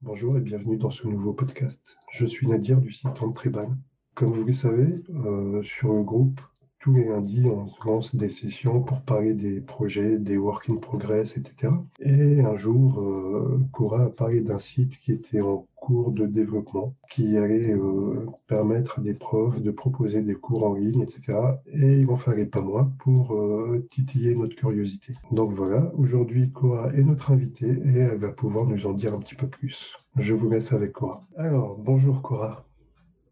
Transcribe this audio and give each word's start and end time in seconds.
Bonjour 0.00 0.36
et 0.38 0.40
bienvenue 0.40 0.76
dans 0.76 0.92
ce 0.92 1.08
nouveau 1.08 1.32
podcast. 1.32 1.96
Je 2.12 2.24
suis 2.24 2.46
Nadir 2.46 2.80
du 2.80 2.92
site 2.92 3.08
Tribal. 3.34 3.68
Comme 4.14 4.32
vous 4.32 4.44
le 4.44 4.52
savez, 4.52 4.94
euh, 5.10 5.60
sur 5.64 5.92
le 5.92 6.04
groupe, 6.04 6.40
tous 6.80 6.94
les 6.94 7.04
lundis, 7.04 7.44
on 7.46 7.66
lance 7.84 8.14
des 8.14 8.28
sessions 8.28 8.82
pour 8.82 9.00
parler 9.00 9.34
des 9.34 9.60
projets, 9.60 10.18
des 10.18 10.36
work 10.36 10.70
in 10.70 10.76
progress, 10.76 11.36
etc. 11.36 11.72
Et 12.00 12.40
un 12.40 12.54
jour, 12.54 13.00
euh, 13.00 13.60
Cora 13.72 14.04
a 14.04 14.10
parlé 14.10 14.40
d'un 14.40 14.58
site 14.58 14.98
qui 15.00 15.12
était 15.12 15.40
en 15.40 15.66
cours 15.76 16.12
de 16.12 16.26
développement, 16.26 16.94
qui 17.10 17.36
allait 17.36 17.72
euh, 17.72 18.26
permettre 18.46 18.98
à 18.98 19.02
des 19.02 19.14
profs 19.14 19.60
de 19.60 19.70
proposer 19.70 20.22
des 20.22 20.34
cours 20.34 20.64
en 20.64 20.74
ligne, 20.74 21.02
etc. 21.02 21.38
Et 21.66 22.00
il 22.00 22.06
n'en 22.06 22.16
fallait 22.16 22.46
pas 22.46 22.60
moins 22.60 22.92
pour 23.00 23.34
euh, 23.34 23.86
titiller 23.90 24.34
notre 24.36 24.54
curiosité. 24.54 25.14
Donc 25.32 25.52
voilà, 25.52 25.92
aujourd'hui, 25.96 26.50
Cora 26.52 26.92
est 26.94 27.02
notre 27.02 27.32
invitée 27.32 27.70
et 27.84 27.98
elle 27.98 28.18
va 28.18 28.30
pouvoir 28.30 28.66
nous 28.66 28.86
en 28.86 28.92
dire 28.92 29.14
un 29.14 29.18
petit 29.18 29.34
peu 29.34 29.48
plus. 29.48 29.96
Je 30.16 30.34
vous 30.34 30.48
laisse 30.48 30.72
avec 30.72 30.92
Cora. 30.92 31.22
Alors, 31.36 31.76
bonjour 31.76 32.22
Cora. 32.22 32.64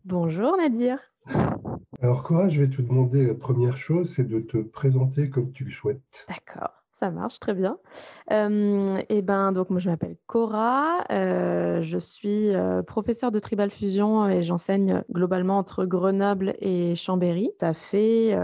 Bonjour 0.05 0.57
Nadir. 0.57 0.99
Alors 2.01 2.23
Cora, 2.23 2.49
je 2.49 2.63
vais 2.63 2.69
te 2.69 2.83
demander 2.83 3.27
la 3.27 3.35
première 3.35 3.79
chose, 3.79 4.13
c'est 4.15 4.27
de 4.29 4.41
te 4.41 4.59
présenter 4.59 5.31
comme 5.31 5.53
tu 5.53 5.65
le 5.65 5.71
souhaites. 5.71 6.27
D'accord. 6.29 6.76
Ça 6.99 7.11
marche 7.11 7.39
très 7.39 7.53
bien. 7.53 7.77
et 8.31 9.23
ben 9.23 9.53
donc 9.53 9.69
moi 9.69 9.81
je 9.81 9.91
m'appelle 9.91 10.17
Cora, 10.27 11.05
je 11.11 11.99
suis 12.01 12.53
professeure 12.87 13.31
de 13.31 13.39
Tribal 13.39 13.71
Fusion 13.71 14.27
et 14.27 14.43
j'enseigne 14.43 15.03
globalement 15.13 15.59
entre 15.59 15.85
Grenoble 15.85 16.55
et 16.59 16.97
Chambéry. 16.97 17.51
Ça 17.61 17.75
fait, 17.75 18.35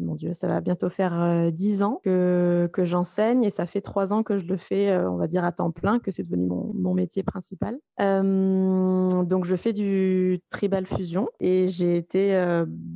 mon 0.00 0.16
Dieu, 0.16 0.34
ça 0.34 0.48
va 0.48 0.60
bientôt 0.60 0.90
faire 0.90 1.50
dix 1.50 1.82
ans 1.82 2.02
que, 2.04 2.68
que 2.74 2.84
j'enseigne 2.84 3.42
et 3.42 3.50
ça 3.50 3.64
fait 3.64 3.80
trois 3.80 4.12
ans 4.12 4.22
que 4.22 4.36
je 4.36 4.44
le 4.44 4.58
fais, 4.58 4.94
on 5.06 5.16
va 5.16 5.26
dire 5.26 5.44
à 5.44 5.52
temps 5.52 5.70
plein, 5.70 5.98
que 5.98 6.10
c'est 6.10 6.24
devenu 6.24 6.46
mon, 6.46 6.72
mon, 6.74 6.92
métier 6.92 7.22
principal. 7.22 7.78
donc 7.98 9.44
je 9.46 9.56
fais 9.56 9.72
du 9.72 10.42
Tribal 10.50 10.86
Fusion 10.86 11.30
et 11.40 11.68
j'ai 11.68 11.96
été, 11.96 12.36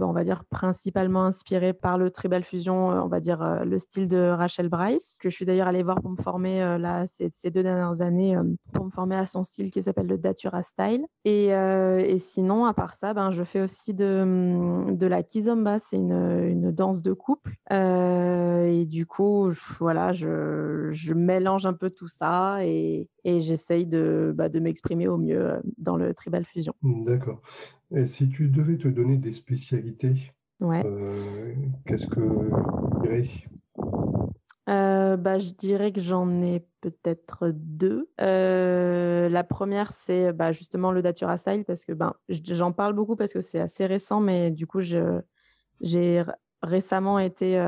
on 0.00 0.12
va 0.12 0.22
dire, 0.22 0.44
principalement 0.44 1.24
inspirée 1.24 1.72
par 1.72 1.96
le 1.96 2.10
Tribal 2.10 2.44
Fusion, 2.44 2.88
on 2.88 3.08
va 3.08 3.20
dire 3.20 3.64
le 3.64 3.78
style 3.78 4.08
de 4.08 4.18
Rachel 4.18 4.65
Bryce, 4.68 5.18
que 5.20 5.30
je 5.30 5.34
suis 5.34 5.44
d'ailleurs 5.44 5.68
allée 5.68 5.82
voir 5.82 6.00
pour 6.00 6.10
me 6.10 6.16
former 6.16 6.62
euh, 6.62 6.78
là, 6.78 7.06
ces, 7.06 7.28
ces, 7.32 7.50
deux 7.50 7.62
dernières 7.62 8.00
années, 8.00 8.36
euh, 8.36 8.42
pour 8.72 8.84
me 8.84 8.90
former 8.90 9.16
à 9.16 9.26
son 9.26 9.44
style 9.44 9.70
qui 9.70 9.82
s'appelle 9.82 10.06
le 10.06 10.18
Datura 10.18 10.62
Style. 10.62 11.06
Et, 11.24 11.54
euh, 11.54 11.98
et, 11.98 12.18
sinon, 12.18 12.66
à 12.66 12.74
part 12.74 12.94
ça, 12.94 13.14
ben, 13.14 13.30
je 13.30 13.44
fais 13.44 13.60
aussi 13.60 13.94
de, 13.94 14.20
hum, 14.22 14.96
de 14.96 15.06
la 15.06 15.22
Kizomba, 15.22 15.78
c'est 15.78 15.96
une, 15.96 16.12
une, 16.12 16.70
danse 16.70 17.02
de 17.02 17.12
couple. 17.12 17.52
et 17.70 18.84
du 18.86 19.06
coup, 19.06 19.50
voilà, 19.78 20.12
je, 20.12 20.90
je, 20.92 21.14
mélange 21.14 21.66
un 21.66 21.72
peu 21.72 21.90
tout 21.90 22.08
ça 22.08 22.64
et, 22.64 23.08
et 23.24 23.40
j'essaye 23.40 23.86
de, 23.86 24.32
bah, 24.36 24.48
de 24.48 24.60
m'exprimer 24.60 25.08
au 25.08 25.16
mieux 25.16 25.60
dans 25.78 25.96
le 25.96 26.12
tribal 26.14 26.44
fusion. 26.44 26.74
D'accord. 26.82 27.40
Et 27.94 28.06
si 28.06 28.28
tu 28.28 28.48
devais 28.48 28.76
te 28.76 28.88
donner 28.88 29.16
des 29.16 29.32
spécialités, 29.32 30.32
ouais. 30.60 30.82
qu'est-ce 31.86 32.06
que 32.06 32.20
tu 32.20 33.08
dirais? 33.08 33.28
Euh, 34.68 35.16
bah, 35.16 35.38
je 35.38 35.50
dirais 35.50 35.92
que 35.92 36.00
j'en 36.00 36.42
ai 36.42 36.66
peut-être 36.80 37.50
deux. 37.54 38.08
Euh, 38.20 39.28
la 39.28 39.44
première, 39.44 39.92
c'est 39.92 40.32
bah, 40.32 40.52
justement 40.52 40.92
le 40.92 41.02
Datura 41.02 41.38
Style, 41.38 41.64
parce 41.64 41.84
que 41.84 41.92
ben, 41.92 42.14
j'en 42.28 42.72
parle 42.72 42.94
beaucoup 42.94 43.16
parce 43.16 43.32
que 43.32 43.40
c'est 43.40 43.60
assez 43.60 43.86
récent, 43.86 44.20
mais 44.20 44.50
du 44.50 44.66
coup, 44.66 44.80
j'ai 44.80 46.24
récemment 46.62 47.18
été, 47.18 47.58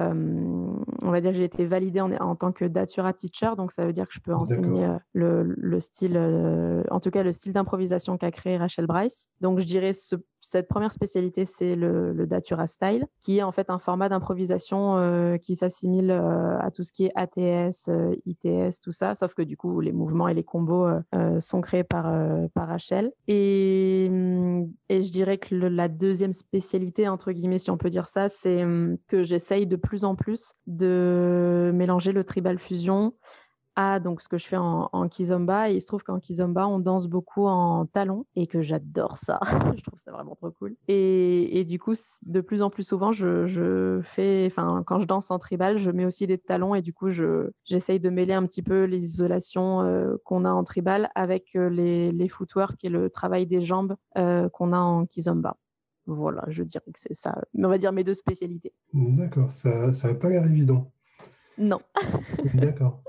on 1.02 1.10
va 1.10 1.20
dire 1.20 1.32
que 1.32 1.38
j'ai 1.38 1.44
été 1.44 1.66
validée 1.66 2.00
en, 2.00 2.12
en, 2.12 2.36
tant 2.36 2.52
que 2.52 2.64
Datura 2.64 3.12
Teacher, 3.12 3.52
donc 3.56 3.72
ça 3.72 3.84
veut 3.84 3.92
dire 3.92 4.06
que 4.06 4.14
je 4.14 4.20
peux 4.20 4.34
enseigner 4.34 4.88
le, 5.12 5.42
le, 5.42 5.80
style, 5.80 6.18
en 6.90 7.00
tout 7.00 7.10
cas 7.10 7.22
le 7.22 7.32
style 7.32 7.52
d'improvisation 7.52 8.18
qu'a 8.18 8.30
créé 8.30 8.56
Rachel 8.56 8.86
Bryce. 8.86 9.28
Donc 9.40 9.58
je 9.58 9.64
dirais 9.64 9.92
ce, 9.92 10.16
cette 10.40 10.68
première 10.68 10.92
spécialité, 10.92 11.44
c'est 11.44 11.76
le, 11.76 12.26
Datura 12.26 12.66
Style, 12.66 13.06
qui 13.20 13.38
est 13.38 13.42
en 13.42 13.52
fait 13.52 13.70
un 13.70 13.78
format 13.78 14.08
d'improvisation 14.08 14.98
euh, 14.98 15.36
qui 15.36 15.56
s'assimile 15.56 16.10
euh, 16.10 16.58
à 16.58 16.70
tout 16.70 16.82
ce 16.82 16.92
qui 16.92 17.06
est 17.06 17.12
ATS, 17.14 17.88
euh, 17.88 18.14
ITS, 18.26 18.80
tout 18.82 18.92
ça, 18.92 19.14
sauf 19.14 19.34
que 19.34 19.42
du 19.42 19.56
coup, 19.56 19.80
les 19.80 19.92
mouvements 19.92 20.28
et 20.28 20.34
les 20.34 20.44
combos 20.44 20.88
sont 21.40 21.60
créés 21.60 21.84
par, 21.84 22.12
par 22.54 22.68
Rachel. 22.68 23.12
Et, 23.26 24.08
mm, 24.10 24.66
et, 24.88 25.02
je 25.02 25.10
dirais 25.10 25.38
que 25.38 25.54
la 25.54 25.88
deuxième 25.88 26.32
spécialité, 26.32 27.08
entre 27.08 27.32
guillemets, 27.32 27.58
si 27.58 27.70
on 27.70 27.76
peut 27.76 27.90
dire 27.90 28.06
ça, 28.06 28.28
c'est 28.28 28.64
mm, 28.64 28.98
que 29.08 29.22
j'essaye 29.22 29.66
de 29.66 29.76
plus 29.76 30.04
en 30.04 30.14
plus 30.14 30.52
de 30.66 30.87
mélanger 31.72 32.12
le 32.12 32.24
tribal 32.24 32.58
fusion 32.58 33.14
donc 34.02 34.20
ce 34.20 34.28
que 34.28 34.38
je 34.38 34.46
fais 34.46 34.56
en, 34.56 35.08
kizomba. 35.08 35.70
Et 35.70 35.76
il 35.76 35.80
se 35.80 35.86
trouve 35.86 36.02
qu'en 36.02 36.18
kizomba, 36.18 36.66
on 36.66 36.78
danse 36.78 37.06
beaucoup 37.06 37.46
en 37.46 37.86
talons 37.86 38.24
et 38.34 38.46
que 38.46 38.60
j'adore 38.60 39.16
ça. 39.16 39.38
je 39.76 39.82
trouve 39.82 40.00
ça 40.00 40.10
vraiment 40.10 40.34
trop 40.34 40.50
cool. 40.50 40.74
Et, 40.88 41.64
du 41.64 41.78
coup, 41.78 41.94
de 42.22 42.40
plus 42.40 42.62
en 42.62 42.70
plus 42.70 42.82
souvent, 42.82 43.12
je, 43.12 44.00
fais, 44.02 44.46
enfin, 44.46 44.82
quand 44.86 44.98
je 44.98 45.06
danse 45.06 45.30
en 45.30 45.38
tribal, 45.38 45.78
je 45.78 45.90
mets 45.90 46.04
aussi 46.04 46.26
des 46.26 46.38
talons 46.38 46.74
et 46.74 46.82
du 46.82 46.92
coup, 46.92 47.08
j'essaye 47.08 48.00
de 48.00 48.10
mêler 48.10 48.34
un 48.34 48.44
petit 48.46 48.62
peu 48.62 48.84
les 48.84 49.04
isolations 49.04 49.82
euh, 49.82 50.16
qu'on 50.24 50.44
a 50.44 50.50
en 50.50 50.64
tribal 50.64 51.10
avec 51.14 51.54
euh, 51.54 51.68
les, 51.68 52.10
les 52.10 52.28
footwork 52.28 52.84
et 52.84 52.88
le 52.88 53.10
travail 53.10 53.46
des 53.46 53.62
jambes 53.62 53.94
euh, 54.16 54.48
qu'on 54.48 54.72
a 54.72 54.78
en 54.78 55.06
kizomba. 55.06 55.56
Voilà, 56.08 56.42
je 56.48 56.62
dirais 56.62 56.90
que 56.90 56.98
c'est 56.98 57.14
ça. 57.14 57.38
Mais 57.52 57.66
on 57.66 57.68
va 57.68 57.76
dire 57.76 57.92
mes 57.92 58.02
deux 58.02 58.14
spécialités. 58.14 58.72
D'accord, 58.94 59.50
ça 59.50 59.92
n'a 59.92 60.14
pas 60.14 60.30
l'air 60.30 60.46
évident. 60.46 60.90
Non. 61.58 61.80
D'accord. 62.54 63.02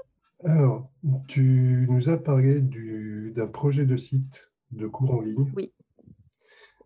Alors, 0.43 0.89
tu 1.27 1.87
nous 1.89 2.09
as 2.09 2.17
parlé 2.17 2.59
d'un 2.61 3.47
projet 3.47 3.85
de 3.85 3.95
site 3.95 4.49
de 4.71 4.85
cours 4.87 5.11
en 5.11 5.21
ligne. 5.21 5.49
Oui. 5.55 5.73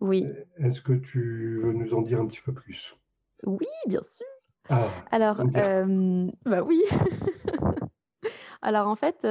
Oui. 0.02 0.28
Est-ce 0.58 0.82
que 0.82 0.94
tu 0.94 1.62
veux 1.64 1.74
nous 1.74 1.96
en 1.96 2.04
dire 2.04 2.22
un 2.22 2.28
petit 2.28 2.42
peu 2.42 2.54
plus? 2.54 2.96
Oui, 3.46 3.68
bien 3.88 4.04
sûr. 4.04 4.26
Ah, 4.70 4.88
Alors, 5.10 5.42
euh, 5.56 6.30
bah 6.46 6.62
oui. 6.62 6.80
Alors 8.66 8.88
en 8.88 8.96
fait, 8.96 9.28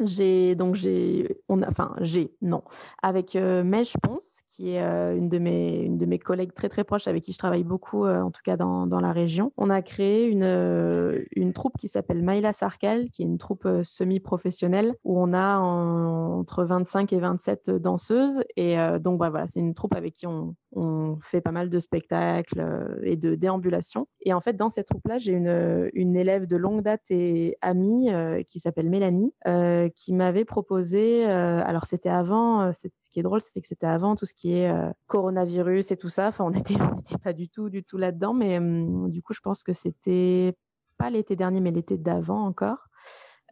j'ai 0.00 0.54
donc 0.54 0.74
j'ai 0.74 1.38
on 1.48 1.62
a 1.62 1.68
enfin 1.68 1.94
j'ai 2.00 2.34
non 2.42 2.62
avec 3.02 3.34
euh, 3.34 3.64
Mèche 3.64 3.96
Ponce 4.02 4.42
qui 4.50 4.74
est 4.74 4.82
une 5.16 5.30
de 5.30 5.38
mes 5.38 5.80
une 5.80 5.96
de 5.96 6.04
mes 6.04 6.18
collègues 6.18 6.52
très 6.52 6.68
très 6.68 6.84
proches 6.84 7.08
avec 7.08 7.24
qui 7.24 7.32
je 7.32 7.38
travaille 7.38 7.64
beaucoup 7.64 8.06
en 8.06 8.30
tout 8.30 8.42
cas 8.44 8.58
dans, 8.58 8.86
dans, 8.86 9.00
la 9.00 9.12
région. 9.12 9.52
On 9.56 9.70
a 9.70 9.80
créé 9.80 10.26
une 10.26 11.24
une 11.34 11.54
troupe 11.54 11.78
qui 11.78 11.88
s'appelle 11.88 12.22
Maïla 12.22 12.52
Sarkel 12.52 13.10
qui 13.10 13.22
est 13.22 13.26
une 13.26 13.38
troupe 13.38 13.66
semi-professionnelle 13.84 14.94
où 15.02 15.18
on 15.18 15.32
a 15.32 15.56
entre 15.58 16.64
25 16.64 17.10
et 17.14 17.20
27 17.20 17.70
danseuses 17.70 18.42
et 18.56 18.76
donc 19.00 19.18
bah, 19.18 19.30
voilà, 19.30 19.48
c'est 19.48 19.60
une 19.60 19.72
troupe 19.72 19.94
avec 19.94 20.12
qui 20.12 20.26
on, 20.26 20.54
on 20.72 21.18
fait 21.20 21.40
pas 21.40 21.52
mal 21.52 21.70
de 21.70 21.80
spectacles 21.80 22.98
et 23.02 23.16
de 23.16 23.34
déambulations. 23.34 24.06
Et 24.22 24.32
en 24.32 24.40
fait, 24.40 24.54
dans 24.54 24.70
cette 24.70 24.88
troupe-là, 24.88 25.18
j'ai 25.18 25.32
une, 25.32 25.90
une 25.94 26.16
élève 26.16 26.46
de 26.46 26.56
longue 26.56 26.82
date 26.82 27.02
et 27.10 27.56
amie 27.60 28.10
qui 28.46 28.60
s'appelle 28.60 28.90
Mélanie, 28.90 29.34
euh, 29.48 29.88
qui 29.96 30.12
m'avait 30.12 30.44
proposé, 30.44 31.26
euh, 31.26 31.62
alors 31.64 31.86
c'était 31.86 32.08
avant, 32.08 32.62
euh, 32.62 32.72
ce 32.72 33.10
qui 33.10 33.20
est 33.20 33.22
drôle, 33.22 33.40
c'était 33.40 33.60
que 33.60 33.66
c'était 33.66 33.86
avant 33.86 34.16
tout 34.16 34.26
ce 34.26 34.34
qui 34.34 34.52
est 34.52 34.72
coronavirus 35.06 35.90
et 35.90 35.96
tout 35.96 36.08
ça. 36.08 36.28
Enfin, 36.28 36.44
on 36.44 36.50
n'était 36.50 36.76
pas 37.22 37.32
du 37.32 37.48
tout, 37.48 37.68
du 37.68 37.84
tout 37.84 37.98
là-dedans, 37.98 38.34
mais 38.34 38.58
hum, 38.58 39.10
du 39.10 39.22
coup, 39.22 39.32
je 39.32 39.40
pense 39.40 39.62
que 39.62 39.72
c'était 39.72 40.54
pas 40.98 41.10
l'été 41.10 41.36
dernier, 41.36 41.60
mais 41.60 41.70
l'été 41.70 41.98
d'avant 41.98 42.44
encore. 42.44 42.88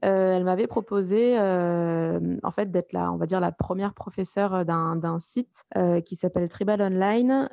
Elle 0.03 0.45
m'avait 0.45 0.67
proposé 0.67 1.39
en 1.39 2.51
fait 2.51 2.71
d'être 2.71 2.93
là, 2.93 3.13
on 3.13 3.17
va 3.17 3.27
dire 3.27 3.41
la 3.41 3.53
première 3.53 3.95
professeure 3.95 4.65
d'un 4.65 5.21
site 5.21 5.65
qui 6.05 6.17
s'appelle 6.17 6.49
Tribal 6.49 6.81
Online. 6.83 7.49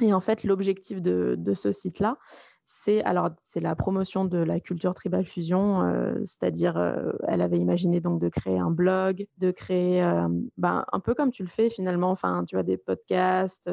et 0.00 0.12
en 0.12 0.20
fait, 0.20 0.44
l'objectif 0.44 1.02
de, 1.02 1.36
de, 1.38 1.54
ce 1.54 1.72
site-là, 1.72 2.16
c'est 2.66 3.02
alors 3.04 3.30
c'est 3.38 3.60
la 3.60 3.76
promotion 3.76 4.24
de 4.24 4.38
la 4.38 4.60
culture 4.60 4.94
tribal 4.94 5.24
fusion, 5.26 5.82
euh, 5.82 6.14
c'est-à-dire 6.24 6.76
euh, 6.76 7.12
elle 7.28 7.42
avait 7.42 7.58
imaginé 7.58 8.00
donc 8.00 8.20
de 8.20 8.28
créer 8.28 8.58
un 8.58 8.70
blog, 8.70 9.26
de 9.38 9.50
créer 9.50 10.02
euh, 10.02 10.28
ben, 10.56 10.84
un 10.92 11.00
peu 11.00 11.14
comme 11.14 11.30
tu 11.30 11.42
le 11.42 11.48
fais 11.48 11.68
finalement, 11.68 12.10
enfin 12.10 12.44
tu 12.46 12.56
vois 12.56 12.62
des 12.62 12.78
podcasts, 12.78 13.70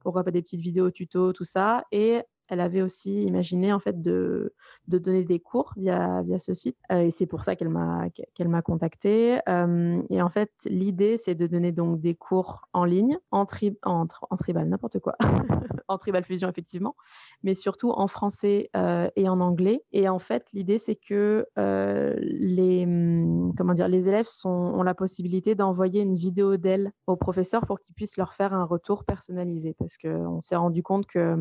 pourquoi 0.00 0.24
pas 0.24 0.30
des 0.30 0.42
petites 0.42 0.60
vidéos 0.60 0.90
tuto, 0.90 1.32
tout 1.32 1.44
ça, 1.44 1.84
et 1.92 2.22
elle 2.48 2.60
avait 2.60 2.82
aussi 2.82 3.24
imaginé 3.24 3.72
en 3.72 3.78
fait 3.78 4.00
de, 4.00 4.54
de 4.88 4.98
donner 4.98 5.24
des 5.24 5.40
cours 5.40 5.72
via, 5.76 6.22
via 6.22 6.38
ce 6.38 6.54
site 6.54 6.76
euh, 6.92 7.02
et 7.02 7.10
c'est 7.10 7.26
pour 7.26 7.42
ça 7.42 7.56
qu'elle 7.56 7.68
m'a 7.68 8.08
qu'elle 8.34 8.48
m'a 8.48 8.62
contactée 8.62 9.38
euh, 9.48 10.02
et 10.10 10.22
en 10.22 10.28
fait 10.28 10.50
l'idée 10.66 11.18
c'est 11.18 11.34
de 11.34 11.46
donner 11.46 11.72
donc 11.72 12.00
des 12.00 12.14
cours 12.14 12.68
en 12.72 12.84
ligne 12.84 13.18
en, 13.30 13.46
en, 13.82 14.06
tribal 14.36 14.68
n'importe 14.68 14.98
quoi 15.00 15.16
en 15.88 15.98
tribal 15.98 16.24
fusion 16.24 16.48
effectivement 16.48 16.94
mais 17.42 17.54
surtout 17.54 17.90
en 17.90 18.06
français 18.08 18.70
euh, 18.76 19.08
et 19.16 19.28
en 19.28 19.40
anglais 19.40 19.84
et 19.92 20.08
en 20.08 20.18
fait 20.18 20.44
l'idée 20.52 20.78
c'est 20.78 20.96
que 20.96 21.46
les 21.56 22.84
hum, 22.84 23.50
comment 23.56 23.74
dire 23.74 23.88
les 23.88 24.08
élèves 24.08 24.28
ont 24.44 24.82
la 24.82 24.94
possibilité 24.94 25.54
d'envoyer 25.54 26.02
une 26.02 26.14
vidéo 26.14 26.56
d'elle 26.56 26.92
au 27.06 27.16
professeur 27.16 27.66
pour 27.66 27.80
qu'il 27.80 27.94
puisse 27.94 28.16
leur 28.16 28.34
faire 28.34 28.54
un 28.54 28.64
retour 28.64 29.04
personnalisé 29.04 29.74
parce 29.78 29.96
qu'on 29.96 30.40
s'est 30.40 30.56
rendu 30.56 30.82
compte 30.82 31.06
que 31.06 31.36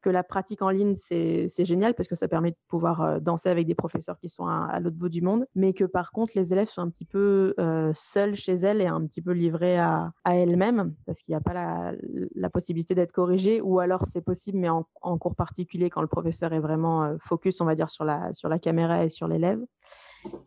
que 0.00 0.10
la 0.10 0.22
pratique 0.22 0.62
en 0.62 0.70
ligne, 0.70 0.94
c'est 0.96 1.64
génial 1.64 1.94
parce 1.94 2.08
que 2.08 2.14
ça 2.14 2.28
permet 2.28 2.50
de 2.50 2.56
pouvoir 2.68 3.20
danser 3.20 3.48
avec 3.48 3.66
des 3.66 3.74
professeurs 3.74 4.18
qui 4.18 4.28
sont 4.28 4.46
à, 4.46 4.78
l'autre 4.80 4.96
bout 4.96 5.08
du 5.08 5.22
monde, 5.22 5.46
mais 5.54 5.72
que 5.72 5.84
par 5.84 6.12
contre, 6.12 6.32
les 6.36 6.52
élèves 6.52 6.68
sont 6.68 6.82
un 6.82 6.88
petit 6.88 7.04
peu 7.04 7.54
seuls 7.94 8.34
chez 8.34 8.54
elles 8.54 8.80
et 8.80 8.86
un 8.86 9.04
petit 9.06 9.22
peu 9.22 9.32
livrés 9.32 9.78
à, 9.78 10.12
elles-mêmes 10.24 10.94
parce 11.06 11.22
qu'il 11.22 11.32
n'y 11.32 11.36
a 11.36 11.40
pas 11.40 11.54
la, 11.54 12.50
possibilité 12.50 12.94
d'être 12.94 13.12
corrigé 13.12 13.60
ou 13.60 13.78
alors 13.78 14.04
c'est 14.06 14.22
possible, 14.22 14.58
mais 14.58 14.68
en, 14.68 14.84
cours 15.18 15.34
particulier 15.34 15.90
quand 15.90 16.00
le 16.00 16.08
professeur 16.08 16.52
est 16.52 16.60
vraiment 16.60 17.16
focus, 17.18 17.60
on 17.60 17.64
va 17.64 17.74
dire, 17.74 17.90
sur 17.90 18.04
la, 18.04 18.32
sur 18.34 18.48
la 18.48 18.58
caméra 18.58 19.04
et 19.04 19.10
sur 19.10 19.28
l'élève. 19.28 19.60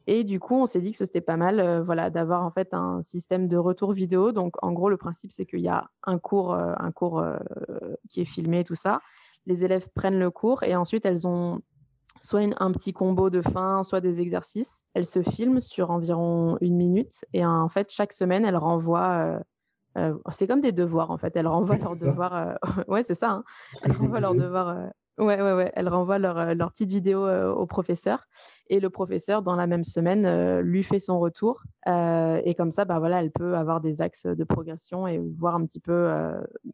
Et 0.07 0.23
du 0.23 0.39
coup, 0.39 0.55
on 0.55 0.65
s'est 0.65 0.81
dit 0.81 0.91
que 0.91 0.97
c'était 0.97 1.21
pas 1.21 1.37
mal 1.37 1.81
voilà, 1.83 2.09
d'avoir 2.09 2.43
en 2.43 2.51
fait 2.51 2.73
un 2.73 3.01
système 3.03 3.47
de 3.47 3.57
retour 3.57 3.93
vidéo. 3.93 4.31
Donc, 4.31 4.55
en 4.61 4.71
gros, 4.71 4.89
le 4.89 4.97
principe, 4.97 5.31
c'est 5.31 5.45
qu'il 5.45 5.61
y 5.61 5.69
a 5.69 5.89
un 6.03 6.17
cours, 6.17 6.53
un 6.53 6.91
cours 6.91 7.23
qui 8.09 8.21
est 8.21 8.25
filmé, 8.25 8.63
tout 8.63 8.75
ça 8.75 9.01
les 9.45 9.65
élèves 9.65 9.87
prennent 9.93 10.19
le 10.19 10.31
cours 10.31 10.63
et 10.63 10.75
ensuite 10.75 11.05
elles 11.05 11.27
ont 11.27 11.61
soit 12.19 12.47
un 12.59 12.71
petit 12.71 12.93
combo 12.93 13.29
de 13.29 13.41
fin, 13.41 13.83
soit 13.83 14.01
des 14.01 14.21
exercices. 14.21 14.85
Elles 14.93 15.05
se 15.05 15.21
filment 15.23 15.59
sur 15.59 15.89
environ 15.89 16.57
une 16.61 16.75
minute 16.75 17.25
et 17.33 17.45
en 17.45 17.67
fait, 17.67 17.91
chaque 17.91 18.13
semaine, 18.13 18.45
elles 18.45 18.57
renvoient. 18.57 19.25
Euh, 19.25 19.39
euh, 19.97 20.17
c'est 20.31 20.47
comme 20.47 20.61
des 20.61 20.71
devoirs 20.71 21.11
en 21.11 21.17
fait. 21.17 21.35
Elles 21.35 21.47
renvoient 21.47 21.77
leurs 21.77 21.95
devoirs. 21.95 22.35
Euh, 22.35 22.53
ouais, 22.87 23.03
c'est 23.03 23.15
ça. 23.15 23.31
Hein. 23.31 23.43
Elles 23.83 23.93
renvoient 23.93 24.19
leurs 24.19 24.35
devoirs. 24.35 24.91
Ouais, 25.17 25.41
ouais, 25.41 25.53
ouais. 25.53 25.71
Elles 25.75 25.89
renvoient 25.89 26.17
leur, 26.17 26.55
leur 26.55 26.71
petite 26.71 26.89
vidéo 26.89 27.27
au 27.27 27.65
professeur 27.67 28.25
et 28.67 28.79
le 28.79 28.89
professeur, 28.89 29.41
dans 29.41 29.55
la 29.55 29.67
même 29.67 29.83
semaine, 29.83 30.59
lui 30.61 30.83
fait 30.83 30.99
son 30.99 31.19
retour. 31.19 31.63
et 31.85 32.55
comme 32.57 32.71
ça, 32.71 32.85
bah, 32.85 32.99
voilà, 32.99 33.21
elle 33.21 33.31
peut 33.31 33.55
avoir 33.55 33.81
des 33.81 34.01
axes 34.01 34.25
de 34.25 34.43
progression 34.43 35.07
et 35.07 35.19
voir 35.37 35.55
un 35.55 35.65
petit 35.65 35.79
peu 35.79 36.09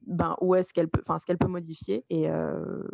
ben, 0.06 0.36
où 0.40 0.56
est-ce 0.56 0.74
qu'elle 0.74 0.88
peut, 0.88 1.02
ce 1.20 1.26
qu'elle 1.26 1.38
peut 1.40 1.48
modifier. 1.48 2.06
Et 2.10 2.28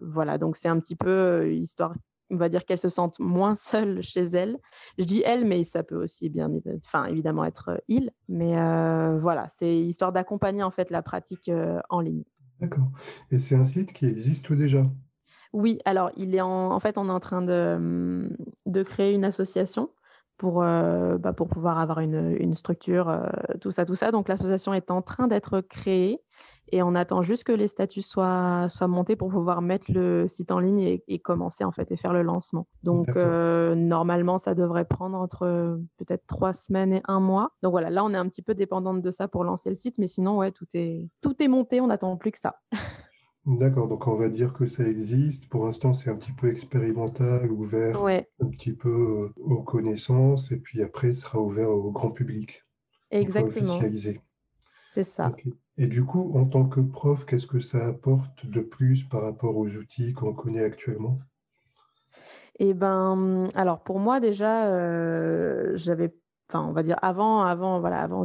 voilà, 0.02 0.38
donc 0.38 0.56
c'est 0.56 0.70
un 0.70 0.80
petit 0.80 0.96
peu 0.96 1.52
histoire 1.54 1.94
on 2.30 2.38
va 2.38 2.50
dire 2.50 2.66
qu'elle 2.66 2.80
se 2.80 2.90
sente 2.90 3.20
moins 3.20 3.54
seule 3.54 4.02
chez 4.02 4.24
elle. 4.24 4.58
Je 4.98 5.04
dis 5.04 5.22
elle, 5.24 5.46
mais 5.46 5.64
ça 5.64 5.84
peut 5.84 6.02
aussi 6.02 6.30
bien, 6.30 6.50
enfin 6.84 7.06
évidemment 7.06 7.46
être 7.46 7.84
il. 7.88 8.12
Mais 8.28 8.54
voilà, 9.20 9.48
c'est 9.50 9.78
histoire 9.78 10.12
d'accompagner 10.12 10.64
en 10.64 10.72
fait 10.72 10.90
la 10.90 11.04
pratique 11.04 11.52
en 11.90 12.00
ligne. 12.00 12.24
D'accord. 12.60 12.90
Et 13.30 13.40
c'est 13.40 13.56
un 13.56 13.66
site 13.66 13.94
qui 13.94 14.06
existe 14.06 14.52
déjà? 14.54 14.90
Oui, 15.54 15.80
alors 15.86 16.12
il 16.18 16.36
est 16.36 16.42
en, 16.42 16.80
fait, 16.80 16.98
on 16.98 17.10
est 17.10 17.12
en 17.12 17.20
train 17.20 17.42
de, 17.42 18.30
de 18.66 18.84
créer 18.84 19.14
une 19.14 19.26
association 19.26 19.90
pour, 20.38 20.64
euh, 20.64 21.18
bah, 21.18 21.32
pour 21.32 21.48
pouvoir 21.48 21.80
avoir 21.80 22.00
une, 22.00 22.54
structure, 22.56 23.10
euh, 23.10 23.28
tout 23.62 23.72
ça, 23.72 23.86
tout 23.86 23.96
ça. 23.96 24.12
Donc 24.12 24.28
l'association 24.28 24.74
est 24.74 24.92
en 24.92 25.02
train 25.02 25.28
d'être 25.28 25.62
créée 25.62 26.20
et 26.72 26.82
on 26.82 26.96
attend 26.96 27.22
juste 27.22 27.44
que 27.44 27.52
les 27.52 27.68
statuts 27.68 28.02
soient, 28.02 28.68
soient 28.68 28.88
montés 28.88 29.16
pour 29.16 29.30
pouvoir 29.30 29.62
mettre 29.62 29.92
le 29.92 30.28
site 30.28 30.52
en 30.52 30.60
ligne 30.60 31.00
et, 31.08 31.20
commencer 31.20 31.64
en 31.64 31.72
fait 31.72 31.92
et 31.92 31.98
faire 31.98 32.14
le 32.14 32.24
lancement. 32.24 32.68
Donc 32.84 33.16
euh, 33.16 33.76
normalement, 33.76 34.38
ça 34.38 34.56
devrait 34.56 34.86
prendre 34.86 35.18
entre 35.18 35.80
peut-être 35.98 36.26
trois 36.28 36.54
semaines 36.54 36.94
et 36.94 37.02
un 37.08 37.20
mois. 37.20 37.52
Donc 37.62 37.72
voilà, 37.72 37.90
là 37.90 38.04
on 38.04 38.14
est 38.14 38.18
un 38.18 38.28
petit 38.28 38.42
peu 38.42 38.56
dépendante 38.56 39.02
de 39.02 39.12
ça 39.12 39.28
pour 39.28 39.44
lancer 39.44 39.70
le 39.70 39.76
site, 39.76 39.98
mais 39.98 40.08
sinon 40.08 40.38
ouais, 40.38 40.52
tout 40.52 40.68
est, 40.74 41.08
tout 41.22 41.42
est 41.42 41.48
monté, 41.48 41.80
on 41.80 41.88
n'attend 41.88 42.18
plus 42.18 42.32
que 42.32 42.40
ça. 42.40 42.56
D'accord, 43.46 43.90
donc 43.90 44.08
on 44.08 44.16
va 44.16 44.30
dire 44.30 44.54
que 44.54 44.66
ça 44.66 44.88
existe. 44.88 45.48
Pour 45.50 45.66
l'instant, 45.66 45.94
c'est 45.94 46.10
un 46.10 46.16
petit 46.16 46.32
peu 46.32 46.50
expérimental, 46.50 47.52
ouvert 47.52 48.02
un 48.40 48.48
petit 48.48 48.72
peu 48.72 48.90
euh, 48.90 49.42
aux 49.42 49.62
connaissances, 49.62 50.52
et 50.52 50.58
puis 50.58 50.82
après, 50.82 51.12
ce 51.12 51.22
sera 51.22 51.40
ouvert 51.40 51.70
au 51.70 51.92
grand 51.92 52.12
public, 52.12 52.64
Exactement, 53.12 53.80
c'est 54.94 55.04
ça. 55.04 55.32
Et 55.78 55.88
du 55.88 56.04
coup, 56.04 56.32
en 56.36 56.46
tant 56.46 56.66
que 56.66 56.80
prof, 56.80 57.26
qu'est-ce 57.26 57.48
que 57.48 57.60
ça 57.60 57.88
apporte 57.88 58.46
de 58.46 58.62
plus 58.62 59.04
par 59.04 59.24
rapport 59.24 59.58
aux 59.58 59.68
outils 59.68 60.14
qu'on 60.14 60.34
connaît 60.34 60.64
actuellement? 60.64 61.20
Eh 62.60 62.74
ben, 62.74 63.50
alors 63.56 63.84
pour 63.84 64.00
moi 64.00 64.20
déjà, 64.20 64.68
euh, 64.68 65.72
j'avais 65.76 66.14
enfin, 66.54 66.66
on 66.68 66.74
va 66.74 66.84
dire 66.84 66.98
avant, 67.02 67.42
avant, 67.42 67.80
voilà, 67.80 68.02
avant 68.02 68.24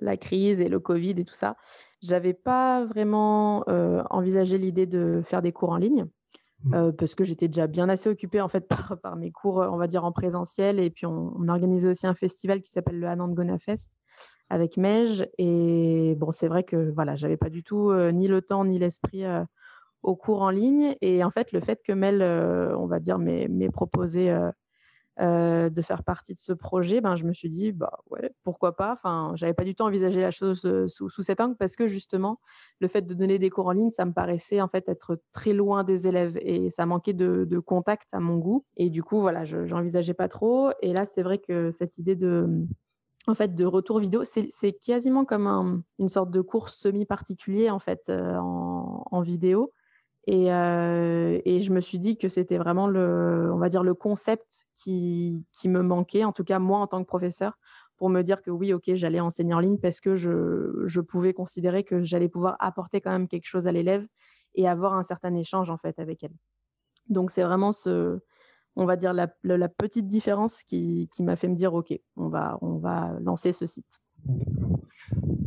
la 0.00 0.16
crise 0.16 0.60
et 0.60 0.68
le 0.68 0.80
Covid 0.80 1.10
et 1.10 1.24
tout 1.24 1.34
ça, 1.34 1.56
j'avais 2.02 2.34
pas 2.34 2.84
vraiment 2.84 3.64
envisagé 4.10 4.58
l'idée 4.58 4.86
de 4.86 5.22
faire 5.24 5.42
des 5.42 5.52
cours 5.52 5.70
en 5.70 5.76
ligne. 5.76 6.06
Mmh. 6.64 6.90
parce 6.98 7.14
que 7.14 7.22
j'étais 7.22 7.46
déjà 7.46 7.68
bien 7.68 7.88
assez 7.88 8.08
occupée 8.10 8.40
en 8.40 8.48
fait 8.48 8.66
par, 9.02 9.14
mes 9.16 9.30
cours, 9.30 9.58
on 9.58 9.76
va 9.76 9.86
dire 9.86 10.04
en 10.04 10.12
présentiel. 10.12 10.80
Et 10.80 10.90
puis 10.90 11.06
on, 11.06 11.48
organisait 11.48 11.88
aussi 11.88 12.06
un 12.06 12.14
festival 12.14 12.62
qui 12.62 12.70
s'appelle 12.70 12.98
le 12.98 13.06
Anand 13.06 13.32
Fest 13.58 13.90
avec 14.50 14.76
Mej. 14.76 15.28
Et 15.38 16.16
bon, 16.16 16.32
c'est 16.32 16.48
vrai 16.48 16.64
que 16.64 16.90
voilà, 16.90 17.14
j'avais 17.14 17.36
pas 17.36 17.50
du 17.50 17.62
tout 17.62 17.92
ni 18.10 18.26
le 18.26 18.42
temps 18.42 18.64
ni 18.64 18.78
l'esprit 18.78 19.22
au 20.02 20.16
cours 20.16 20.42
en 20.42 20.50
ligne. 20.50 20.96
Et 21.00 21.22
en 21.22 21.30
fait, 21.30 21.52
le 21.52 21.60
fait 21.60 21.80
que 21.84 21.92
Mel, 21.92 22.22
on 22.22 22.86
va 22.86 22.98
dire, 22.98 23.18
m'ait 23.18 23.70
proposé 23.70 24.36
euh, 25.20 25.68
de 25.68 25.82
faire 25.82 26.04
partie 26.04 26.32
de 26.32 26.38
ce 26.38 26.52
projet, 26.52 27.00
ben, 27.00 27.16
je 27.16 27.24
me 27.24 27.32
suis 27.32 27.48
dit, 27.48 27.72
bah 27.72 27.98
ouais, 28.10 28.32
pourquoi 28.44 28.76
pas. 28.76 28.92
Enfin, 28.92 29.32
j'avais 29.34 29.54
pas 29.54 29.64
du 29.64 29.74
tout 29.74 29.82
envisagé 29.82 30.20
la 30.20 30.30
chose 30.30 30.64
euh, 30.64 30.86
sous, 30.86 31.08
sous, 31.08 31.22
cet 31.22 31.40
angle 31.40 31.56
parce 31.56 31.74
que 31.74 31.88
justement, 31.88 32.40
le 32.80 32.88
fait 32.88 33.02
de 33.02 33.14
donner 33.14 33.38
des 33.38 33.50
cours 33.50 33.66
en 33.66 33.72
ligne, 33.72 33.90
ça 33.90 34.04
me 34.04 34.12
paraissait 34.12 34.60
en 34.60 34.68
fait 34.68 34.88
être 34.88 35.20
très 35.32 35.52
loin 35.52 35.82
des 35.82 36.06
élèves 36.06 36.38
et 36.40 36.70
ça 36.70 36.86
manquait 36.86 37.14
de, 37.14 37.44
de 37.44 37.58
contact 37.58 38.08
à 38.12 38.20
mon 38.20 38.36
goût. 38.36 38.64
Et 38.76 38.90
du 38.90 39.02
coup, 39.02 39.20
voilà, 39.20 39.44
je 39.44 39.58
n'envisageais 39.58 40.14
pas 40.14 40.28
trop. 40.28 40.70
Et 40.82 40.92
là, 40.92 41.04
c'est 41.04 41.22
vrai 41.22 41.38
que 41.38 41.70
cette 41.70 41.98
idée 41.98 42.14
de 42.14 42.66
en 43.26 43.34
fait, 43.34 43.54
de 43.54 43.64
retour 43.66 43.98
vidéo, 43.98 44.22
c'est 44.24 44.72
quasiment 44.72 45.24
comme 45.24 45.82
une 45.98 46.08
sorte 46.08 46.30
de 46.30 46.40
cours 46.40 46.70
semi-particulier 46.70 47.68
en 47.70 47.78
fait 47.78 48.08
euh, 48.08 48.36
en, 48.36 49.04
en, 49.10 49.20
vidéo 49.20 49.72
et, 50.26 50.52
et, 51.44 51.60
je 51.60 51.72
me 51.72 51.80
suis 51.80 51.98
dit 51.98 52.16
que 52.16 52.28
c'était 52.28 52.58
vraiment 52.58 52.86
le, 52.86 53.50
on 53.52 53.58
va 53.58 53.68
dire, 53.68 53.82
le 53.82 53.94
concept 53.94 54.66
qui, 54.74 55.44
qui, 55.52 55.68
me 55.68 55.82
manquait, 55.82 56.24
en 56.24 56.32
tout 56.32 56.44
cas 56.44 56.58
moi 56.58 56.78
en 56.78 56.86
tant 56.86 57.00
que 57.00 57.06
professeur, 57.06 57.58
pour 57.96 58.10
me 58.10 58.22
dire 58.22 58.42
que 58.42 58.50
oui, 58.50 58.72
ok, 58.72 58.94
j'allais 58.94 59.20
enseigner 59.20 59.54
en 59.54 59.60
ligne 59.60 59.78
parce 59.78 60.00
que 60.00 60.16
je, 60.16 60.84
je 60.86 61.00
pouvais 61.00 61.32
considérer 61.32 61.84
que 61.84 62.02
j'allais 62.02 62.28
pouvoir 62.28 62.56
apporter 62.60 63.00
quand 63.00 63.10
même 63.10 63.28
quelque 63.28 63.46
chose 63.46 63.66
à 63.66 63.72
l'élève 63.72 64.06
et 64.54 64.68
avoir 64.68 64.94
un 64.94 65.02
certain 65.02 65.34
échange 65.34 65.70
en 65.70 65.76
fait 65.76 65.98
avec 65.98 66.22
elle. 66.22 66.34
Donc 67.08 67.30
c'est 67.30 67.42
vraiment 67.42 67.72
ce, 67.72 68.20
on 68.76 68.86
va 68.86 68.96
dire 68.96 69.12
la, 69.12 69.28
la 69.42 69.68
petite 69.68 70.06
différence 70.06 70.62
qui, 70.62 71.08
qui 71.12 71.22
m'a 71.22 71.36
fait 71.36 71.48
me 71.48 71.56
dire 71.56 71.74
ok, 71.74 71.92
on 72.16 72.28
va, 72.28 72.58
on 72.62 72.76
va 72.76 73.16
lancer 73.20 73.52
ce 73.52 73.66
site. 73.66 74.00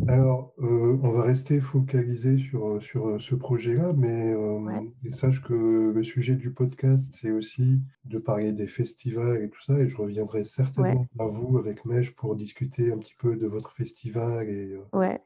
Alors, 0.07 0.53
euh, 0.59 0.97
on 1.03 1.11
va 1.11 1.23
rester 1.23 1.59
focalisé 1.59 2.37
sur, 2.37 2.81
sur 2.81 3.21
ce 3.21 3.35
projet-là, 3.35 3.93
mais 3.95 4.33
euh, 4.33 4.81
sache 5.13 5.41
que 5.43 5.91
le 5.93 6.03
sujet 6.03 6.35
du 6.35 6.51
podcast, 6.51 7.13
c'est 7.19 7.31
aussi 7.31 7.81
de 8.05 8.17
parler 8.17 8.51
des 8.51 8.67
festivals 8.67 9.43
et 9.43 9.49
tout 9.49 9.61
ça, 9.61 9.79
et 9.79 9.87
je 9.87 9.97
reviendrai 9.97 10.43
certainement 10.43 11.05
à 11.19 11.25
vous 11.25 11.57
avec 11.57 11.85
Mej 11.85 12.15
pour 12.15 12.35
discuter 12.35 12.91
un 12.91 12.97
petit 12.97 13.15
peu 13.17 13.35
de 13.35 13.47
votre 13.47 13.71
festival 13.73 14.49
et, 14.49 14.73
euh, 14.73 14.97
ouais. 14.97 15.21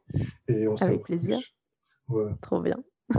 et 0.48 0.67
Avec 0.82 1.03
plaisir. 1.03 1.39
Trop 2.41 2.62
bien. 2.62 2.77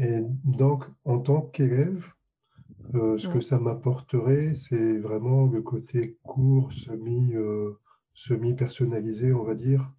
Et 0.00 0.20
donc, 0.44 0.84
en 1.04 1.18
tant 1.18 1.40
qu'élève, 1.40 2.06
ce 2.92 3.26
que 3.26 3.40
ça 3.40 3.58
m'apporterait, 3.58 4.54
c'est 4.54 4.96
vraiment 4.98 5.46
le 5.46 5.60
côté 5.60 6.16
court, 6.22 6.72
semi, 6.72 7.34
semi-personnalisé, 8.14 9.32
on 9.32 9.42
va 9.42 9.54
dire. 9.54 9.92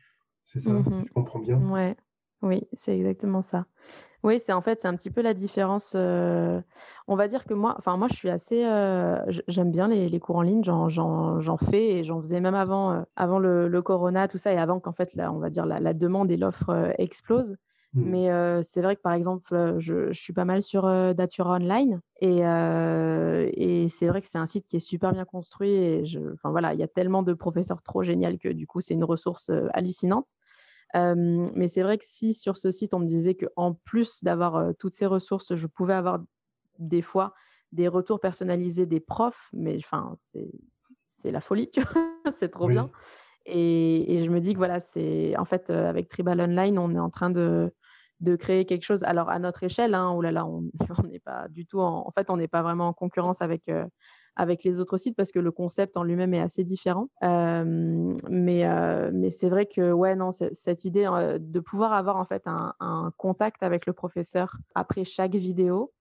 C'est 0.51 0.60
ça, 0.60 0.72
si 0.72 0.89
mmh 0.89 1.06
je 1.08 1.13
comprends 1.13 1.39
bien. 1.39 1.60
Ouais. 1.70 1.96
Oui, 2.41 2.68
c'est 2.74 2.96
exactement 2.96 3.41
ça. 3.41 3.65
Oui, 4.24 4.41
c'est 4.44 4.53
en 4.53 4.62
fait, 4.62 4.82
c'est 4.82 4.88
un 4.88 4.96
petit 4.96 5.12
peu 5.12 5.22
la 5.22 5.34
différence. 5.34 5.94
on 5.96 7.15
va 7.15 7.27
dire 7.27 7.46
que 7.46 7.53
moi, 7.53 7.75
enfin 7.77 7.98
moi, 7.98 8.08
je 8.10 8.15
suis 8.15 8.29
assez, 8.29 8.63
j'aime 9.48 9.72
bien 9.72 9.88
les, 9.88 10.20
cours 10.20 10.38
en 10.38 10.41
ligne, 10.41 10.63
j'en 10.63 11.58
fais 11.58 11.98
et 11.98 12.03
j'en 12.03 12.20
faisais 12.20 12.39
même 12.39 12.56
avant, 12.56 13.06
avant 13.15 13.39
le, 13.39 13.82
corona, 13.82 14.27
tout 14.27 14.38
ça, 14.38 14.51
et 14.53 14.58
avant 14.58 14.79
qu'en 14.79 14.94
fait, 14.94 15.13
on 15.18 15.39
va 15.39 15.50
dire 15.50 15.65
la, 15.65 15.94
demande 15.94 16.32
et 16.32 16.38
l'offre 16.38 16.94
explosent. 16.98 17.58
Mmh. 17.93 18.03
Mais 18.03 18.63
c'est 18.63 18.81
vrai 18.81 18.96
que 18.96 19.01
par 19.01 19.13
exemple, 19.13 19.75
je, 19.79 20.12
suis 20.13 20.34
pas 20.34 20.46
mal 20.46 20.62
sur 20.62 20.84
Datura 21.15 21.55
Online 21.55 22.00
et, 22.22 22.41
et 22.41 23.89
c'est 23.89 24.08
vrai 24.08 24.22
que 24.22 24.27
c'est 24.27 24.38
un 24.38 24.46
site 24.46 24.67
qui 24.67 24.75
est 24.75 24.79
super 24.79 25.12
bien 25.12 25.25
construit. 25.25 25.72
Et 25.72 26.05
je, 26.05 26.19
enfin 26.34 26.51
voilà, 26.51 26.74
il 26.74 26.79
y 26.79 26.84
a 26.84 26.88
tellement 26.88 27.24
de 27.24 27.34
professeurs 27.34 27.81
trop 27.81 28.03
géniaux 28.03 28.38
que 28.38 28.50
du 28.50 28.67
coup, 28.67 28.81
c'est 28.81 28.93
une 28.93 29.03
ressource 29.03 29.51
hallucinante. 29.74 30.27
mais 30.93 31.67
c'est 31.67 31.81
vrai 31.81 31.98
que 31.98 32.05
si 32.05 32.36
sur 32.36 32.58
ce 32.58 32.69
site, 32.69 32.93
on 32.93 33.00
me 33.00 33.08
disait 33.08 33.36
qu'en 33.36 33.74
plus 33.74 34.24
d'avoir 34.24 34.75
toutes 34.77 34.93
ces 34.93 35.08
ressources, 35.08 35.55
je 35.55 35.65
pouvais 35.65 35.96
avoir 35.96 36.19
des 36.77 37.01
fois 37.01 37.34
des 37.72 37.88
retours 37.88 38.19
personnalisés 38.19 38.86
des 38.86 39.00
profs, 39.00 39.50
mais 39.53 39.77
enfin, 39.77 40.15
c'est 41.08 41.31
la 41.31 41.41
folie, 41.41 41.69
c'est 42.31 42.50
trop 42.50 42.67
bien. 42.67 42.89
Et, 43.46 44.15
et, 44.15 44.24
je 44.24 44.29
me 44.29 44.39
dis 44.41 44.53
que 44.53 44.58
voilà, 44.58 44.79
c'est 44.79 45.36
en 45.38 45.46
fait 45.46 45.69
avec 45.69 46.08
Tribal 46.08 46.39
Online, 46.39 46.77
on 46.77 46.93
est 46.93 47.00
en 47.00 47.10
train 47.10 47.29
de, 47.29 47.74
de 48.20 48.36
créer 48.36 48.66
quelque 48.66 48.84
chose. 48.84 49.04
Alors 49.04 49.30
à 49.30 49.40
notre 49.40 49.64
échelle, 49.64 49.94
hein, 49.94 50.12
oh 50.16 50.22
là 50.22 50.46
on 50.46 50.64
n'est 51.10 51.20
pas 51.20 51.48
du 51.50 51.66
tout 51.66 51.80
en, 51.80 52.12
fait, 52.12 52.30
on 52.30 52.38
n'est 52.38 52.48
pas 52.48 52.62
vraiment 52.62 52.88
en 52.88 52.94
concurrence 52.94 53.42
avec 53.42 53.70
avec 54.36 54.64
les 54.64 54.80
autres 54.80 54.98
sites 54.98 55.18
parce 55.18 55.32
que 55.34 55.40
le 55.40 55.52
concept 55.52 55.98
en 55.98 56.04
lui-même 56.04 56.34
est 56.34 56.40
assez 56.40 56.64
différent. 56.64 57.10
mais 57.22 58.66
mais 59.12 59.32
c'est 59.32 59.50
vrai 59.50 59.66
que 59.66 59.92
ouais 59.92 60.16
non 60.16 60.32
cette 60.32 60.86
idée 60.86 61.10
de 61.40 61.60
pouvoir 61.60 61.94
avoir 61.94 62.18
en 62.18 62.26
fait 62.26 62.44
un, 62.46 63.12
contact 63.18 63.64
avec 63.64 63.86
le 63.86 63.94
professeur 63.94 64.56
après 64.76 65.04
chaque 65.04 65.36
vidéo. 65.36 65.92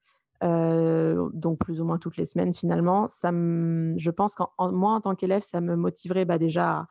donc 0.41 1.59
plus 1.59 1.81
ou 1.81 1.85
moins 1.85 1.99
toutes 1.99 2.17
les 2.17 2.27
semaines 2.27 2.55
finalement. 2.55 3.09
Ça 3.09 3.31
je 3.31 4.11
pense 4.11 4.35
qu'en 4.35 4.51
moi, 4.73 4.93
en 4.93 5.01
tant 5.01 5.15
qu'élève, 5.15 5.43
ça 5.43 5.61
me 5.61 5.75
motiverait 5.75 6.25
bah, 6.25 6.39
déjà 6.39 6.69
à, 6.71 6.87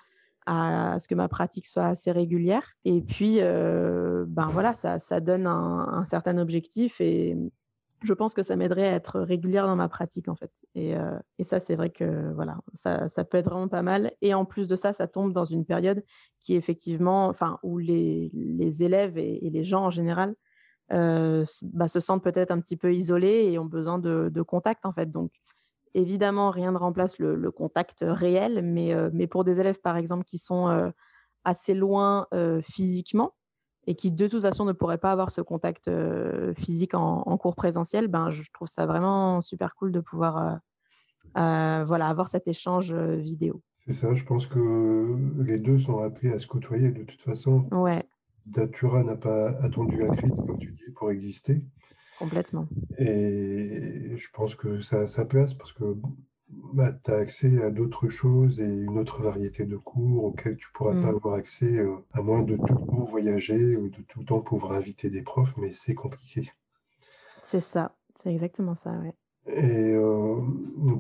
ce 0.48 1.08
que 1.08 1.16
ma 1.16 1.28
pratique 1.28 1.68
soit 1.68 1.86
assez 1.86 2.12
régulière. 2.12 2.74
Et 2.86 3.02
puis, 3.02 3.40
ben 3.40 4.50
voilà, 4.52 4.74
ça, 4.74 5.00
ça 5.00 5.20
donne 5.20 5.48
un, 5.48 6.06
certain 6.10 6.38
objectif 6.38 7.02
et 7.02 7.38
je 8.04 8.14
pense 8.14 8.36
que 8.36 8.44
ça 8.44 8.56
m'aiderait 8.56 8.88
à 8.88 8.94
être 8.94 9.20
régulière 9.20 9.66
dans 9.66 9.76
ma 9.76 9.90
pratique 9.90 10.30
en 10.30 10.36
fait. 10.36 10.52
Et, 10.76 10.94
et 11.38 11.44
ça, 11.44 11.60
c'est 11.60 11.76
vrai 11.76 11.90
que 11.90 12.32
voilà, 12.34 12.58
ça, 12.74 13.10
ça, 13.10 13.24
peut 13.24 13.38
être 13.38 13.50
vraiment 13.50 13.68
pas 13.68 13.82
mal. 13.82 14.12
Et 14.22 14.34
en 14.34 14.46
plus 14.46 14.68
de 14.68 14.76
ça, 14.76 14.94
ça 14.94 15.08
tombe 15.08 15.34
dans 15.34 15.46
une 15.46 15.66
période 15.66 16.04
qui 16.40 16.56
effectivement, 16.56 17.28
enfin, 17.28 17.60
où 17.64 17.78
les, 17.78 18.32
les 18.34 18.84
élèves 18.84 19.18
et, 19.18 19.50
les 19.50 19.64
gens 19.64 19.86
en 19.86 19.90
général 19.90 20.36
bah, 20.90 21.88
se 21.88 22.00
sentent 22.00 22.24
peut-être 22.24 22.52
un 22.52 22.60
petit 22.60 22.78
peu 22.78 22.94
isolés 22.94 23.50
et 23.52 23.60
ont 23.60 23.66
besoin 23.66 24.00
de, 24.00 24.42
contact 24.42 24.86
en 24.86 24.94
fait. 24.94 25.12
Donc 25.12 25.32
évidemment, 26.00 26.52
rien 26.52 26.72
ne 26.72 26.78
remplace 26.78 27.18
le, 27.20 27.52
contact 27.52 28.00
réel, 28.02 28.62
mais, 28.64 28.96
mais 29.14 29.28
pour 29.28 29.44
des 29.44 29.60
élèves 29.60 29.80
par 29.82 29.98
exemple 29.98 30.24
qui 30.24 30.38
sont 30.38 30.92
assez 31.44 31.74
loin 31.74 32.28
physiquement 32.62 33.34
et 33.86 33.96
qui 33.96 34.12
de 34.12 34.28
toute 34.28 34.42
façon 34.42 34.66
ne 34.66 34.74
pourraient 34.74 34.98
pas 34.98 35.12
avoir 35.12 35.32
ce 35.32 35.42
contact 35.42 35.90
physique 36.58 36.94
en, 36.94 37.38
cours 37.38 37.56
présentiel, 37.56 38.08
ben, 38.08 38.32
je 38.32 38.44
trouve 38.54 38.68
ça 38.68 38.86
vraiment 38.86 39.42
super 39.42 39.76
cool 39.76 39.92
de 39.92 40.00
pouvoir 40.00 40.60
voilà, 41.36 42.08
avoir 42.08 42.28
cet 42.30 42.48
échange 42.48 42.94
vidéo. 42.94 43.62
C'est 43.88 43.94
ça, 43.94 44.14
je 44.14 44.26
pense 44.26 44.46
que 44.46 45.16
les 45.42 45.60
deux 45.60 45.80
sont 45.80 46.00
appelés 46.00 46.34
à 46.34 46.40
se 46.40 46.48
côtoyer 46.48 46.92
de 46.92 47.04
toute 47.04 47.22
façon. 47.22 47.70
Ouais. 47.72 48.04
Datura 48.46 49.04
n'a 49.04 49.16
pas 49.16 49.50
attendu 49.62 49.98
la 49.98 50.14
crise, 50.14 50.36
comme 50.36 50.58
tu 50.58 50.72
dis, 50.72 50.92
pour 50.94 51.10
exister. 51.10 51.62
Complètement. 52.20 52.68
Et 52.98 54.14
je 54.16 54.28
pense 54.34 54.56
que 54.56 54.82
ça 54.82 55.02
a 55.02 55.08
sa 55.08 55.26
place 55.26 55.54
parce 55.54 55.72
que 55.74 55.96
bah, 56.50 56.92
tu 57.04 57.12
as 57.12 57.16
accès 57.16 57.62
à 57.62 57.70
d'autres 57.70 58.08
choses 58.08 58.60
et 58.60 58.66
une 58.66 58.98
autre 58.98 59.22
variété 59.22 59.66
de 59.66 59.78
cours 59.78 60.26
auxquels 60.26 60.58
tu 60.58 60.68
ne 60.68 60.78
pourras 60.78 60.94
pas 60.94 61.12
mm. 61.12 61.16
avoir 61.16 61.34
accès 61.36 61.78
euh, 61.78 61.96
à 62.14 62.22
moins 62.22 62.42
de 62.42 62.56
tout 62.56 62.74
le 62.74 62.86
temps 62.86 63.06
voyager 63.06 63.76
ou 63.76 63.90
de 63.90 64.02
tout 64.08 64.20
le 64.20 64.26
temps 64.26 64.42
pouvoir 64.42 64.74
inviter 64.74 65.10
des 65.10 65.22
profs, 65.22 65.56
mais 65.58 65.74
c'est 65.74 65.96
compliqué. 65.96 66.52
C'est 67.44 67.62
ça, 67.62 67.96
c'est 68.16 68.32
exactement 68.32 68.76
ça, 68.76 68.92
ouais. 68.92 69.14
Et 69.50 69.94
euh, 69.94 70.42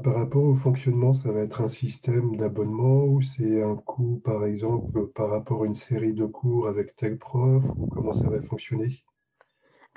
par 0.03 0.15
rapport 0.15 0.43
au 0.43 0.53
fonctionnement, 0.53 1.13
ça 1.13 1.31
va 1.33 1.41
être 1.41 1.61
un 1.61 1.67
système 1.67 2.37
d'abonnement 2.37 3.03
ou 3.03 3.21
c'est 3.21 3.61
un 3.61 3.75
coût, 3.75 4.21
par 4.23 4.45
exemple, 4.45 5.07
par 5.07 5.29
rapport 5.29 5.63
à 5.63 5.65
une 5.65 5.73
série 5.73 6.13
de 6.13 6.25
cours 6.25 6.67
avec 6.69 6.95
tel 6.95 7.17
prof 7.17 7.63
ou 7.75 7.87
comment 7.87 8.13
ça 8.13 8.29
va 8.29 8.41
fonctionner? 8.41 9.03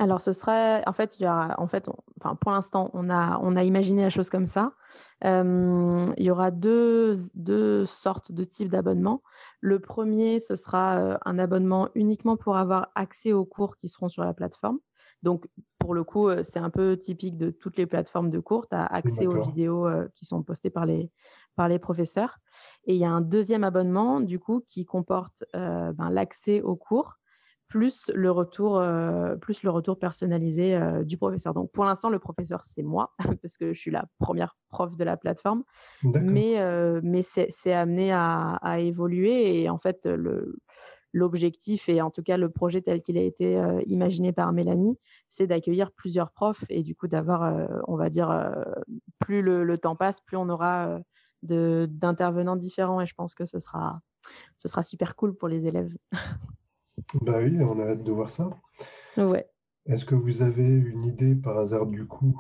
Alors, 0.01 0.23
ce 0.23 0.33
serait, 0.33 0.83
en 0.87 0.95
fait, 0.95 1.19
il 1.19 1.25
y 1.25 1.27
aura, 1.27 1.55
en 1.59 1.67
fait, 1.67 1.87
enfin, 2.19 2.35
pour 2.35 2.53
l'instant, 2.53 2.91
on 2.95 3.11
a, 3.11 3.39
on 3.43 3.55
a 3.55 3.65
imaginé 3.65 4.01
la 4.01 4.09
chose 4.09 4.31
comme 4.31 4.47
ça. 4.47 4.73
il 5.23 6.15
y 6.17 6.31
aura 6.31 6.51
deux, 6.51 7.17
deux 7.35 7.85
sortes 7.85 8.33
de 8.33 8.45
types 8.45 8.71
d'abonnements. 8.71 9.23
Le 9.61 9.79
premier, 9.79 10.41
ce 10.41 10.57
sera 10.57 11.19
un 11.23 11.39
abonnement 11.39 11.91
uniquement 11.95 12.39
pour 12.39 12.57
avoir 12.57 12.91
accès 12.95 13.35
aux 13.35 13.45
cours 13.45 13.77
qui 13.77 13.89
seront 13.89 14.09
sur 14.09 14.25
la 14.25 14.33
plateforme. 14.33 14.79
Donc, 15.23 15.47
pour 15.79 15.93
le 15.93 16.03
coup, 16.03 16.31
c'est 16.45 16.61
un 16.61 16.71
peu 16.71 16.97
typique 16.97 17.37
de 17.37 17.51
toutes 17.51 17.77
les 17.77 17.85
plateformes 17.85 18.31
de 18.31 18.41
cours. 18.41 18.69
Tu 18.69 18.77
as 18.77 18.87
accès 18.87 19.27
aux 19.27 19.43
vidéos 19.43 19.87
qui 20.15 20.25
sont 20.25 20.43
postées 20.43 20.71
par 20.71 20.87
les, 20.87 21.11
par 21.57 21.69
les 21.69 21.79
professeurs. 21.79 22.39
Et 22.85 22.95
il 22.95 22.99
y 22.99 23.05
a 23.05 23.11
un 23.11 23.21
deuxième 23.21 23.65
abonnement, 23.65 24.21
du 24.21 24.39
coup, 24.39 24.63
qui 24.67 24.87
comporte 24.87 25.45
ben, 25.53 26.09
l'accès 26.09 26.63
aux 26.63 26.77
cours 26.77 27.19
plus 27.71 28.11
le 28.15 28.33
retour, 28.33 28.83
plus 29.41 29.63
le 29.63 29.71
retour 29.71 29.99
personnalisé 29.99 30.79
du 31.05 31.17
professeur. 31.17 31.55
Donc, 31.55 31.71
pour 31.71 31.85
l'instant, 31.85 32.11
le 32.11 32.19
professeur, 32.19 32.65
c'est 32.65 32.83
moi, 32.83 33.15
parce 33.43 33.57
que 33.57 33.73
je 33.73 33.79
suis 33.79 33.93
la 33.93 34.07
première 34.19 34.57
prof 34.69 34.97
de 34.97 35.05
la 35.05 35.17
plateforme. 35.17 35.63
Mais, 36.03 36.57
mais 37.03 37.23
c'est 37.23 37.73
amené 37.73 38.13
à, 38.13 38.57
à, 38.57 38.81
évoluer. 38.81 39.63
Et 39.63 39.71
en 39.71 39.79
fait, 39.79 40.05
le, 40.05 40.59
l'objectif 41.13 41.89
et 41.89 42.03
en 42.03 42.11
tout 42.11 42.23
cas 42.23 42.37
le 42.37 42.51
projet 42.51 42.83
tel 42.83 43.03
qu'il 43.03 43.17
a 43.17 43.23
été 43.23 43.63
imaginé 43.87 44.33
par 44.33 44.53
Mélanie, 44.53 44.99
c'est 45.29 45.47
d'accueillir 45.47 45.93
plusieurs 45.93 46.33
profs 46.33 46.65
et 46.71 46.83
du 46.83 46.97
coup 46.97 47.07
d'avoir, 47.07 47.69
on 47.87 47.97
va 47.97 48.11
dire, 48.11 48.53
plus 49.21 49.43
le, 49.43 49.79
temps 49.79 49.97
passe, 49.97 50.21
plus 50.21 50.37
on 50.37 50.49
aura 50.49 50.99
d'intervenants 51.43 52.57
différents 52.57 53.01
et 53.01 53.07
je 53.07 53.15
pense 53.15 53.37
que 53.37 53.47
ce 53.47 53.61
sera, 53.61 54.01
ce 54.57 54.67
sera 54.67 54.83
super 54.83 55.15
cool 55.15 55.37
pour 55.37 55.47
les 55.47 55.67
élèves. 55.67 55.97
bah 57.23 57.39
oui, 57.39 57.59
on 57.61 57.81
a 57.81 57.91
hâte 57.91 58.05
de 58.05 58.13
voir 58.13 58.31
ça. 58.31 58.51
Ouais. 59.17 59.49
Est-ce 59.87 60.05
que 60.05 60.15
vous 60.15 60.43
avez 60.43 60.67
une 60.67 61.05
idée 61.05 61.35
par 61.35 61.59
hasard 61.59 61.87
du 61.87 62.07
coup 62.07 62.39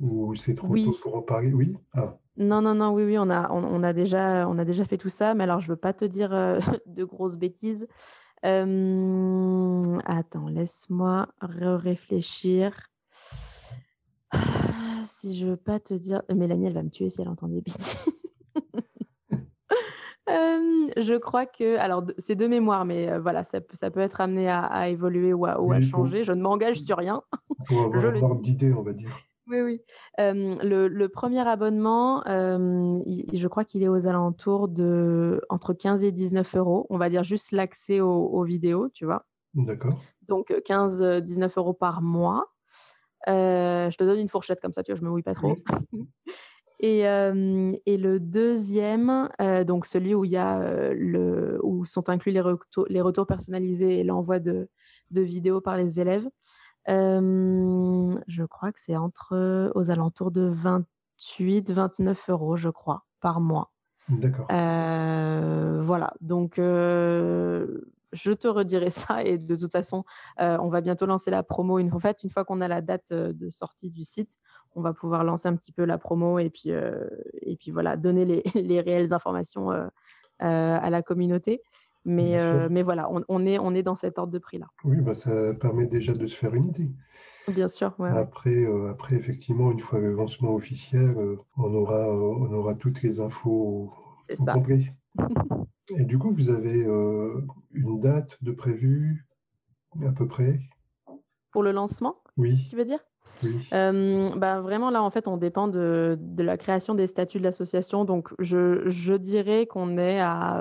ou 0.00 0.34
c'est 0.36 0.54
trop 0.54 0.76
tôt 0.76 0.94
pour 1.02 1.16
en 1.16 1.22
parler? 1.22 1.52
Oui? 1.52 1.76
Ah. 1.94 2.18
Non, 2.36 2.62
non, 2.62 2.74
non, 2.74 2.92
oui, 2.92 3.04
oui, 3.04 3.18
on 3.18 3.30
a, 3.30 3.50
on, 3.50 3.82
a 3.82 3.92
déjà, 3.92 4.48
on 4.48 4.58
a 4.58 4.64
déjà 4.64 4.84
fait 4.84 4.96
tout 4.96 5.08
ça, 5.08 5.34
mais 5.34 5.44
alors 5.44 5.60
je 5.60 5.66
ne 5.66 5.72
veux 5.72 5.76
pas 5.76 5.92
te 5.92 6.04
dire 6.04 6.32
euh, 6.32 6.60
de 6.86 7.04
grosses 7.04 7.36
bêtises. 7.36 7.88
attends, 8.42 10.48
laisse-moi 10.48 11.28
réfléchir. 11.40 12.90
Ah, 14.30 15.02
si 15.04 15.36
je 15.36 15.46
veux 15.46 15.56
pas 15.56 15.80
te 15.80 15.94
dire. 15.94 16.22
Mélanie, 16.32 16.66
elle 16.66 16.74
va 16.74 16.82
me 16.82 16.90
tuer 16.90 17.10
si 17.10 17.22
elle 17.22 17.28
entend 17.28 17.48
des 17.48 17.60
bêtises. 17.60 17.96
Je 20.28 21.16
crois 21.16 21.46
que, 21.46 21.76
alors 21.78 22.04
c'est 22.18 22.34
de 22.34 22.46
mémoire, 22.46 22.84
mais 22.84 23.08
euh, 23.08 23.20
voilà, 23.20 23.44
ça, 23.44 23.60
ça, 23.72 23.90
peut 23.90 24.00
être 24.00 24.20
amené 24.20 24.48
à, 24.48 24.88
évoluer 24.88 25.32
ou 25.32 25.46
à, 25.46 25.60
ou 25.60 25.72
à 25.72 25.80
changer. 25.80 26.24
Je 26.24 26.32
ne 26.32 26.42
m'engage 26.42 26.80
sur 26.80 26.96
rien. 26.96 27.22
Pour 27.66 27.84
avoir 27.84 28.02
je 28.36 28.40
d'idée, 28.40 28.72
on 28.72 28.82
va 28.82 28.92
dire. 28.92 29.10
Oui, 29.46 29.60
oui. 29.62 29.80
le, 30.18 31.06
premier 31.06 31.46
abonnement, 31.46 32.22
je 32.26 33.46
crois 33.46 33.64
qu'il 33.64 33.82
est 33.82 33.88
aux 33.88 34.06
alentours 34.06 34.68
de 34.68 35.40
entre 35.48 35.72
15 35.72 36.04
et 36.04 36.12
19 36.12 36.56
euros. 36.56 36.86
On 36.90 36.98
va 36.98 37.08
dire 37.08 37.24
juste 37.24 37.52
l'accès 37.52 38.00
aux, 38.00 38.42
vidéos, 38.44 38.90
tu 38.90 39.06
vois. 39.06 39.24
D'accord. 39.54 39.98
Donc 40.28 40.50
15-19 40.50 41.52
euros 41.56 41.72
par 41.72 42.02
mois. 42.02 42.52
je 43.26 43.96
te 43.96 44.04
donne 44.04 44.18
une 44.18 44.28
fourchette 44.28 44.60
comme 44.60 44.74
ça, 44.74 44.82
tu 44.82 44.92
vois, 44.92 44.98
je 44.98 45.04
me 45.04 45.10
mouille 45.10 45.22
pas 45.22 45.34
trop. 45.34 45.56
et, 46.80 47.00
et, 47.00 47.96
le 47.96 48.20
deuxième, 48.20 49.28
donc 49.66 49.86
celui 49.86 50.14
où 50.14 50.24
il 50.24 50.30
y 50.30 50.36
a 50.36 50.92
le, 50.92 51.58
où 51.62 51.84
sont 51.84 52.08
inclus 52.08 52.32
les, 52.32 52.40
retours, 52.40 52.86
les 52.88 53.00
retours 53.00 53.26
personnalisés 53.26 53.98
et 53.98 54.04
l'envoi 54.04 54.38
de, 54.38 54.68
de 55.10 55.20
vidéos 55.20 55.60
par 55.60 55.76
les 55.76 56.00
élèves 56.00 56.28
je 58.26 58.44
crois 58.44 58.72
que 58.72 58.80
c'est 58.80 58.96
entre 58.96 59.70
aux 59.74 59.90
alentours 59.90 60.30
de 60.30 60.42
28, 60.42 61.70
29 61.70 62.30
euros, 62.30 62.56
je 62.56 62.70
crois, 62.70 63.04
par 63.20 63.40
mois. 63.40 63.72
D'accord. 64.08 64.46
voilà, 64.48 66.14
donc 66.20 66.54
je 66.56 68.32
te 68.32 68.48
redirai 68.48 68.88
ça 68.90 69.22
et 69.22 69.36
de 69.36 69.54
toute 69.54 69.72
façon, 69.72 70.04
on 70.38 70.68
va 70.68 70.80
bientôt 70.80 71.06
lancer 71.06 71.30
la 71.30 71.42
promo. 71.42 71.78
Une, 71.78 71.92
en 71.92 71.98
fait, 71.98 72.22
une 72.24 72.30
fois 72.30 72.44
qu'on 72.44 72.60
a 72.60 72.68
la 72.68 72.80
date 72.80 73.12
de 73.12 73.50
sortie 73.50 73.90
du 73.90 74.04
site, 74.04 74.38
on 74.78 74.82
va 74.82 74.92
pouvoir 74.92 75.24
lancer 75.24 75.48
un 75.48 75.56
petit 75.56 75.72
peu 75.72 75.84
la 75.84 75.98
promo 75.98 76.38
et 76.38 76.50
puis, 76.50 76.70
et 76.70 77.56
puis 77.56 77.70
voilà, 77.70 77.96
donner 77.96 78.24
les, 78.24 78.42
les 78.54 78.80
réelles 78.80 79.12
informations 79.12 79.70
à 80.40 80.90
la 80.90 81.02
communauté. 81.02 81.62
Mais, 82.08 82.38
euh, 82.38 82.68
mais 82.70 82.82
voilà, 82.82 83.10
on, 83.28 83.44
est, 83.44 83.58
on 83.58 83.74
est 83.74 83.82
dans 83.82 83.94
cet 83.94 84.18
ordre 84.18 84.32
de 84.32 84.38
prix-là. 84.38 84.66
Oui, 84.84 84.96
bah, 84.96 85.14
ça 85.14 85.52
permet 85.54 85.86
déjà 85.86 86.14
de 86.14 86.26
se 86.26 86.34
faire 86.34 86.54
une 86.54 86.68
idée. 86.68 86.90
Bien 87.48 87.68
sûr. 87.68 87.94
Après, 88.00 88.64
euh, 88.64 88.90
après, 88.90 89.16
effectivement, 89.16 89.70
une 89.70 89.80
fois 89.80 89.98
le 89.98 90.14
lancement 90.14 90.54
officiel, 90.54 91.14
euh, 91.18 91.36
on, 91.58 91.74
aura, 91.74 92.08
on 92.08 92.50
aura 92.52 92.74
toutes 92.74 93.02
les 93.02 93.20
infos 93.20 93.92
au 94.38 94.44
complet. 94.46 94.94
Et 95.96 96.04
du 96.04 96.18
coup, 96.18 96.32
vous 96.34 96.50
avez 96.50 96.84
une 97.72 97.98
date 97.98 98.36
de 98.42 98.52
prévu 98.52 99.26
à 100.06 100.12
peu 100.12 100.28
près? 100.28 100.60
Pour 101.50 101.62
le 101.62 101.72
lancement 101.72 102.22
Oui. 102.36 102.66
Tu 102.68 102.76
veux 102.76 102.84
dire? 102.84 103.00
Oui. 103.42 104.30
bah, 104.36 104.60
vraiment, 104.60 104.90
là, 104.90 105.02
en 105.02 105.10
fait, 105.10 105.28
on 105.28 105.36
dépend 105.36 105.68
de, 105.68 106.18
de 106.20 106.42
la 106.42 106.56
création 106.56 106.94
des 106.94 107.06
statuts 107.06 107.38
de 107.38 107.44
l'association. 107.44 108.04
Donc, 108.04 108.28
je, 108.38 108.82
je 108.86 109.14
dirais 109.14 109.66
qu'on 109.66 109.98
est 109.98 110.20
à 110.20 110.60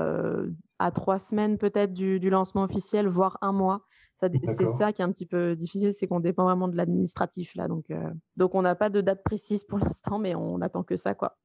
à 0.80 0.92
trois 0.92 1.20
semaines 1.20 1.58
peut-être 1.58 1.94
du, 1.94 2.20
lancement 2.30 2.64
officiel, 2.64 3.08
voire 3.08 3.38
un 3.42 3.52
mois. 3.52 3.82
C'est 4.20 4.68
ça 4.78 4.94
qui 4.94 5.02
est 5.04 5.06
un 5.06 5.12
petit 5.12 5.28
peu 5.28 5.56
difficile, 5.56 5.94
c'est 5.94 6.08
qu'on 6.08 6.20
dépend 6.20 6.46
vraiment 6.46 6.68
de 6.68 6.76
l'administratif 6.76 7.54
là. 7.54 7.68
Donc, 7.68 7.92
euh, 7.92 8.10
donc 8.36 8.56
on 8.56 8.64
n'a 8.64 8.74
pas 8.74 8.90
de 8.90 9.00
date 9.00 9.24
précise 9.24 9.64
pour 9.64 9.78
l'instant, 9.84 10.18
mais 10.18 10.34
on 10.34 10.62
attend 10.62 10.84
que 10.84 10.98
ça 10.98 11.14
quoi. 11.14 11.38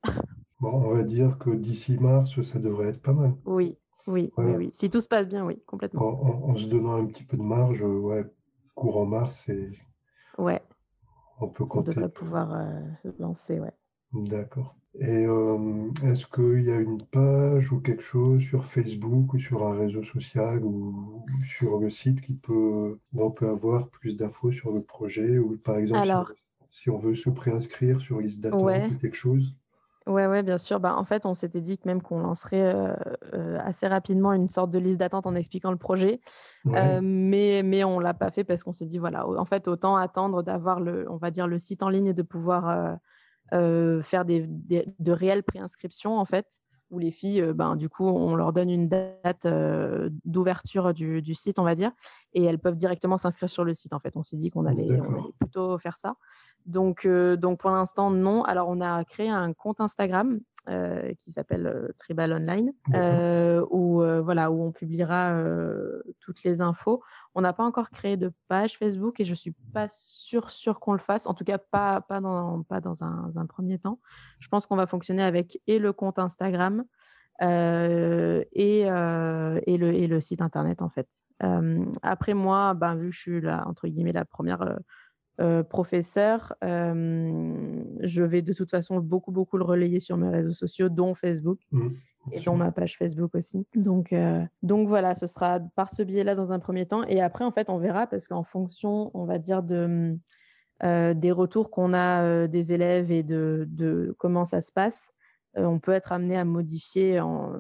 Bon, 0.60 0.70
on 0.70 0.94
va 0.94 1.02
dire 1.02 1.38
que 1.38 1.50
d'ici 1.50 1.98
mars, 1.98 2.40
ça 2.42 2.58
devrait 2.58 2.88
être 2.88 3.02
pas 3.02 3.12
mal. 3.12 3.34
Oui, 3.44 3.76
oui, 4.06 4.32
oui, 4.38 4.54
oui. 4.56 4.70
Si 4.72 4.88
tout 4.88 5.00
se 5.00 5.08
passe 5.08 5.28
bien, 5.28 5.44
oui, 5.44 5.60
complètement. 5.66 6.46
En, 6.48 6.56
se 6.56 6.66
donnant 6.66 6.94
un 6.94 7.06
petit 7.06 7.24
peu 7.24 7.36
de 7.36 7.42
marge, 7.42 7.82
ouais, 7.82 8.24
courant 8.74 9.04
mars, 9.04 9.48
et 9.48 9.70
ouais. 10.38 10.62
On 11.42 11.48
peut 11.48 11.64
compter. 11.64 11.90
On 11.90 11.94
devrait 11.94 12.08
pouvoir 12.08 12.54
euh, 12.54 13.10
lancer, 13.18 13.60
ouais. 13.60 13.72
D'accord. 14.12 14.74
Et 15.00 15.24
est-ce 16.04 16.26
qu'il 16.26 16.64
y 16.64 16.70
a 16.70 16.78
une 16.78 16.98
page 17.10 17.72
ou 17.72 17.80
quelque 17.80 18.02
chose 18.02 18.42
sur 18.42 18.66
Facebook 18.66 19.32
ou 19.32 19.38
sur 19.38 19.66
un 19.66 19.74
réseau 19.74 20.02
social 20.02 20.62
ou 20.62 21.24
sur 21.46 21.78
le 21.78 21.88
site 21.88 22.20
qui 22.20 22.34
peut, 22.34 22.98
où 23.14 23.24
on 23.24 23.30
peut 23.30 23.48
avoir 23.48 23.88
plus 23.88 24.18
d'infos 24.18 24.52
sur 24.52 24.70
le 24.70 24.82
projet 24.82 25.38
ou 25.38 25.56
par 25.56 25.78
exemple 25.78 26.02
Alors, 26.02 26.32
si 26.70 26.90
on 26.90 26.98
veut 26.98 27.14
se 27.14 27.30
préinscrire 27.30 28.02
sur 28.02 28.20
liste 28.20 28.40
d'attente 28.40 28.90
ou 28.90 28.98
quelque 28.98 29.16
chose? 29.16 29.54
Ouais, 30.06 30.26
ouais, 30.26 30.42
bien 30.42 30.58
sûr. 30.58 30.80
Bah, 30.80 30.96
en 30.96 31.04
fait, 31.04 31.26
on 31.26 31.34
s'était 31.34 31.60
dit 31.60 31.78
que 31.78 31.86
même 31.86 32.02
qu'on 32.02 32.20
lancerait 32.20 32.74
assez 33.60 33.86
rapidement 33.86 34.32
une 34.32 34.48
sorte 34.48 34.70
de 34.70 34.78
liste 34.78 34.98
d'attente 34.98 35.26
en 35.26 35.34
expliquant 35.34 35.70
le 35.70 35.76
projet. 35.78 36.20
mais, 36.64 37.62
mais 37.64 37.84
on 37.84 37.98
ne 37.98 38.02
l'a 38.02 38.14
pas 38.14 38.30
fait 38.30 38.44
parce 38.44 38.62
qu'on 38.62 38.72
s'est 38.72 38.86
dit, 38.86 38.98
voilà, 38.98 39.26
en 39.26 39.44
fait, 39.44 39.68
autant 39.68 39.96
attendre 39.96 40.42
d'avoir 40.42 40.80
le, 40.80 41.10
on 41.10 41.16
va 41.18 41.30
dire, 41.30 41.46
le 41.46 41.58
site 41.58 41.82
en 41.82 41.88
ligne 41.88 42.06
et 42.06 42.14
de 42.14 42.22
pouvoir 42.22 42.98
faire 43.50 44.24
des, 44.24 44.46
de 44.48 45.12
réelles 45.12 45.42
préinscriptions, 45.44 46.18
en 46.18 46.24
fait 46.24 46.46
où 46.92 46.98
les 46.98 47.10
filles, 47.10 47.40
euh, 47.40 47.52
ben, 47.52 47.74
du 47.74 47.88
coup, 47.88 48.06
on 48.06 48.36
leur 48.36 48.52
donne 48.52 48.70
une 48.70 48.88
date 48.88 49.46
euh, 49.46 50.10
d'ouverture 50.24 50.94
du, 50.94 51.34
site, 51.34 51.58
on 51.58 51.64
va 51.64 51.74
dire, 51.74 51.90
et 52.34 52.44
elles 52.44 52.58
peuvent 52.58 52.76
directement 52.76 53.18
s'inscrire 53.18 53.48
sur 53.48 53.64
le 53.64 53.74
site. 53.74 53.92
En 53.94 53.98
fait, 53.98 54.16
on 54.16 54.22
s'est 54.22 54.36
dit 54.36 54.50
qu'on 54.50 54.66
allait, 54.66 54.88
plutôt 55.40 55.76
faire 55.78 55.96
ça. 55.96 56.14
Donc, 56.66 57.06
euh, 57.06 57.36
donc 57.36 57.58
pour 57.58 57.70
l'instant, 57.70 58.10
non. 58.10 58.44
Alors, 58.44 58.68
on 58.68 58.80
a 58.80 59.04
créé 59.04 59.28
un 59.28 59.52
compte 59.52 59.80
Instagram 59.80 60.38
euh, 60.68 61.12
qui 61.18 61.32
s'appelle 61.32 61.66
euh, 61.66 61.88
Tribal 61.98 62.32
Online, 62.32 62.72
euh, 62.94 63.66
où, 63.70 64.00
voilà, 64.22 64.52
où 64.52 64.62
on 64.62 64.70
publiera 64.70 65.42
toutes 66.20 66.44
les 66.44 66.60
infos. 66.60 67.02
On 67.34 67.40
n'a 67.40 67.52
pas 67.52 67.64
encore 67.64 67.90
créé 67.90 68.16
de 68.16 68.32
page 68.46 68.78
Facebook 68.78 69.18
et 69.18 69.24
je 69.24 69.30
ne 69.30 69.34
suis 69.36 69.54
pas 69.72 69.88
sûre, 69.90 70.50
sûr 70.50 70.78
qu'on 70.78 70.92
le 70.92 71.00
fasse, 71.00 71.26
en 71.26 71.34
tout 71.34 71.42
cas 71.42 71.58
pas, 71.58 72.00
pas 72.02 72.20
dans, 72.20 72.62
pas 72.62 72.80
dans 72.80 73.02
un, 73.02 73.28
un 73.34 73.46
premier 73.46 73.78
temps. 73.78 73.98
Je 74.38 74.46
pense 74.46 74.66
qu'on 74.66 74.76
va 74.76 74.86
fonctionner 74.86 75.24
avec 75.24 75.60
et 75.66 75.80
le 75.80 75.92
compte 75.92 76.20
Instagram 76.20 76.84
et, 77.40 77.46
et, 78.52 78.86
le, 78.86 79.60
et 79.66 80.06
le 80.06 80.20
site 80.20 80.42
internet 80.42 80.80
en 80.80 80.90
fait. 80.90 81.08
après 82.02 82.34
moi, 82.34 82.74
ben, 82.74 82.94
vu 82.94 83.10
que 83.10 83.16
je 83.16 83.20
suis 83.20 83.40
là, 83.40 83.64
entre 83.66 83.88
guillemets, 83.88 84.12
la 84.12 84.24
première 84.24 84.78
euh, 85.40 85.62
professeur, 85.62 86.54
euh, 86.62 87.82
je 88.00 88.22
vais 88.22 88.42
de 88.42 88.52
toute 88.52 88.70
façon 88.70 88.98
beaucoup, 89.00 89.32
beaucoup 89.32 89.56
le 89.56 89.64
relayer 89.64 89.98
sur 89.98 90.18
mes 90.18 90.28
réseaux 90.28 90.52
sociaux, 90.52 90.90
dont 90.90 91.14
Facebook. 91.14 91.58
Mmh, 91.70 91.88
et 92.30 92.40
dont 92.40 92.54
ma 92.54 92.70
page 92.70 92.96
Facebook 92.96 93.34
aussi. 93.34 93.66
Donc, 93.74 94.12
euh, 94.12 94.44
donc 94.62 94.86
voilà, 94.86 95.16
ce 95.16 95.26
sera 95.26 95.58
par 95.74 95.90
ce 95.90 96.02
biais-là 96.02 96.36
dans 96.36 96.52
un 96.52 96.60
premier 96.60 96.86
temps. 96.86 97.02
Et 97.04 97.20
après, 97.20 97.44
en 97.44 97.50
fait, 97.50 97.68
on 97.68 97.78
verra 97.78 98.06
parce 98.06 98.28
qu'en 98.28 98.44
fonction, 98.44 99.10
on 99.14 99.24
va 99.24 99.38
dire, 99.38 99.64
de, 99.64 100.16
des 100.82 101.32
retours 101.32 101.70
qu'on 101.70 101.92
a 101.94 102.46
des 102.46 102.72
élèves 102.72 103.10
et 103.10 103.24
de, 103.24 103.66
de, 103.68 104.14
comment 104.18 104.44
ça 104.44 104.60
se 104.60 104.70
passe, 104.70 105.10
on 105.56 105.80
peut 105.80 105.90
être 105.90 106.12
amené 106.12 106.36
à 106.36 106.44
modifier, 106.44 107.18
en, 107.18 107.54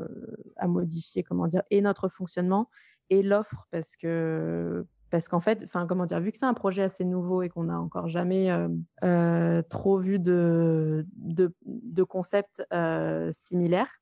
à 0.56 0.68
modifier, 0.68 1.24
comment 1.24 1.48
dire, 1.48 1.62
et 1.70 1.80
notre 1.80 2.08
fonctionnement 2.08 2.68
et 3.10 3.22
l'offre 3.22 3.66
parce 3.72 3.96
que 3.96 4.86
parce 5.12 5.28
qu'en 5.28 5.40
fait, 5.40 5.60
enfin 5.62 5.86
comment 5.86 6.06
dire, 6.06 6.20
vu 6.20 6.32
que 6.32 6.38
c'est 6.38 6.46
un 6.46 6.54
projet 6.54 6.82
assez 6.82 7.04
nouveau 7.04 7.42
et 7.42 7.50
qu'on 7.50 7.64
n'a 7.64 7.78
encore 7.78 8.08
jamais 8.08 8.50
euh, 8.50 8.68
euh, 9.04 9.60
trop 9.68 9.98
vu 9.98 10.18
de, 10.18 11.06
de, 11.16 11.54
de 11.66 12.02
concepts 12.02 12.66
euh, 12.72 13.30
similaires, 13.30 14.00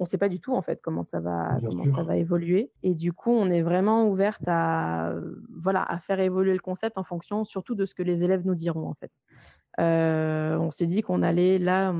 on 0.00 0.02
ne 0.02 0.08
sait 0.08 0.18
pas 0.18 0.28
du 0.28 0.40
tout 0.40 0.54
en 0.54 0.60
fait 0.60 0.80
comment 0.82 1.04
ça 1.04 1.20
va 1.20 1.58
comment 1.64 1.86
ça 1.86 2.02
va 2.02 2.16
évoluer. 2.16 2.72
Et 2.82 2.96
du 2.96 3.12
coup, 3.12 3.30
on 3.30 3.48
est 3.50 3.62
vraiment 3.62 4.08
ouverte 4.08 4.42
à 4.48 5.14
voilà 5.56 5.84
à 5.84 6.00
faire 6.00 6.18
évoluer 6.18 6.54
le 6.54 6.58
concept 6.58 6.98
en 6.98 7.04
fonction 7.04 7.44
surtout 7.44 7.76
de 7.76 7.86
ce 7.86 7.94
que 7.94 8.02
les 8.02 8.24
élèves 8.24 8.44
nous 8.44 8.56
diront 8.56 8.88
en 8.88 8.94
fait. 8.94 9.12
on 9.78 10.70
s'est 10.72 10.86
dit 10.86 11.02
qu'on 11.02 11.22
allait 11.22 11.58
là, 11.58 11.94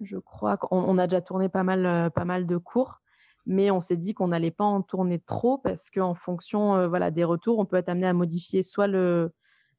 je 0.00 0.18
crois 0.18 0.56
qu'on 0.56 0.98
a 0.98 1.06
déjà 1.06 1.20
tourné 1.20 1.48
pas 1.48 1.62
mal 1.62 2.10
pas 2.10 2.24
mal 2.24 2.48
de 2.48 2.56
cours 2.56 3.00
mais 3.46 3.70
on 3.70 3.80
s'est 3.80 3.96
dit 3.96 4.12
qu'on 4.12 4.28
n'allait 4.28 4.50
pas 4.50 4.64
en 4.64 4.82
tourner 4.82 5.18
trop 5.20 5.58
parce 5.58 5.90
qu'en 5.90 6.14
fonction 6.14 6.76
euh, 6.76 6.88
voilà, 6.88 7.10
des 7.10 7.24
retours, 7.24 7.58
on 7.58 7.64
peut 7.64 7.76
être 7.76 7.88
amené 7.88 8.06
à 8.06 8.12
modifier 8.12 8.62
soit 8.62 8.88
le, 8.88 9.32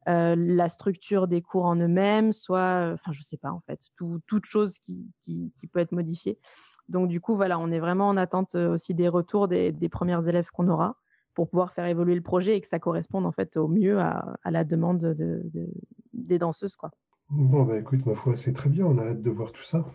euh, 0.07 0.35
la 0.37 0.69
structure 0.69 1.27
des 1.27 1.41
cours 1.41 1.65
en 1.65 1.75
eux-mêmes, 1.75 2.31
soit, 2.31 2.91
enfin, 2.93 3.11
je 3.11 3.21
sais 3.21 3.37
pas 3.37 3.51
en 3.51 3.59
fait, 3.61 3.79
toute 4.25 4.45
chose 4.45 4.79
qui, 4.79 5.11
qui, 5.21 5.51
peut 5.71 5.79
être 5.79 5.91
modifiée. 5.91 6.39
Donc, 6.87 7.09
du 7.09 7.19
coup, 7.19 7.35
voilà, 7.35 7.59
on 7.59 7.69
est 7.71 7.79
vraiment 7.79 8.07
en 8.07 8.15
attente 8.15 8.55
euh, 8.55 8.73
aussi 8.73 8.95
des 8.95 9.09
retours 9.09 9.49
des, 9.49 9.73
des 9.73 9.89
premiers 9.89 10.27
élèves 10.29 10.49
qu'on 10.51 10.69
aura 10.69 10.95
pour 11.33 11.49
pouvoir 11.49 11.73
faire 11.73 11.85
évoluer 11.85 12.15
le 12.15 12.21
projet 12.21 12.55
et 12.55 12.61
que 12.61 12.67
ça 12.67 12.79
corresponde 12.79 13.25
en 13.25 13.31
fait 13.31 13.57
au 13.57 13.67
mieux 13.67 13.99
à, 13.99 14.37
la 14.45 14.63
demande 14.63 14.99
de, 14.99 15.43
des 16.13 16.39
danseuses. 16.39 16.75
Quoi. 16.75 16.89
Bon, 17.29 17.63
bah 17.63 17.77
écoute, 17.77 18.03
ma 18.07 18.15
foi, 18.15 18.35
c'est 18.35 18.53
très 18.53 18.69
bien, 18.69 18.85
on 18.85 18.97
a 18.97 19.09
hâte 19.09 19.21
de 19.21 19.29
voir 19.29 19.51
tout 19.51 19.63
ça. 19.63 19.85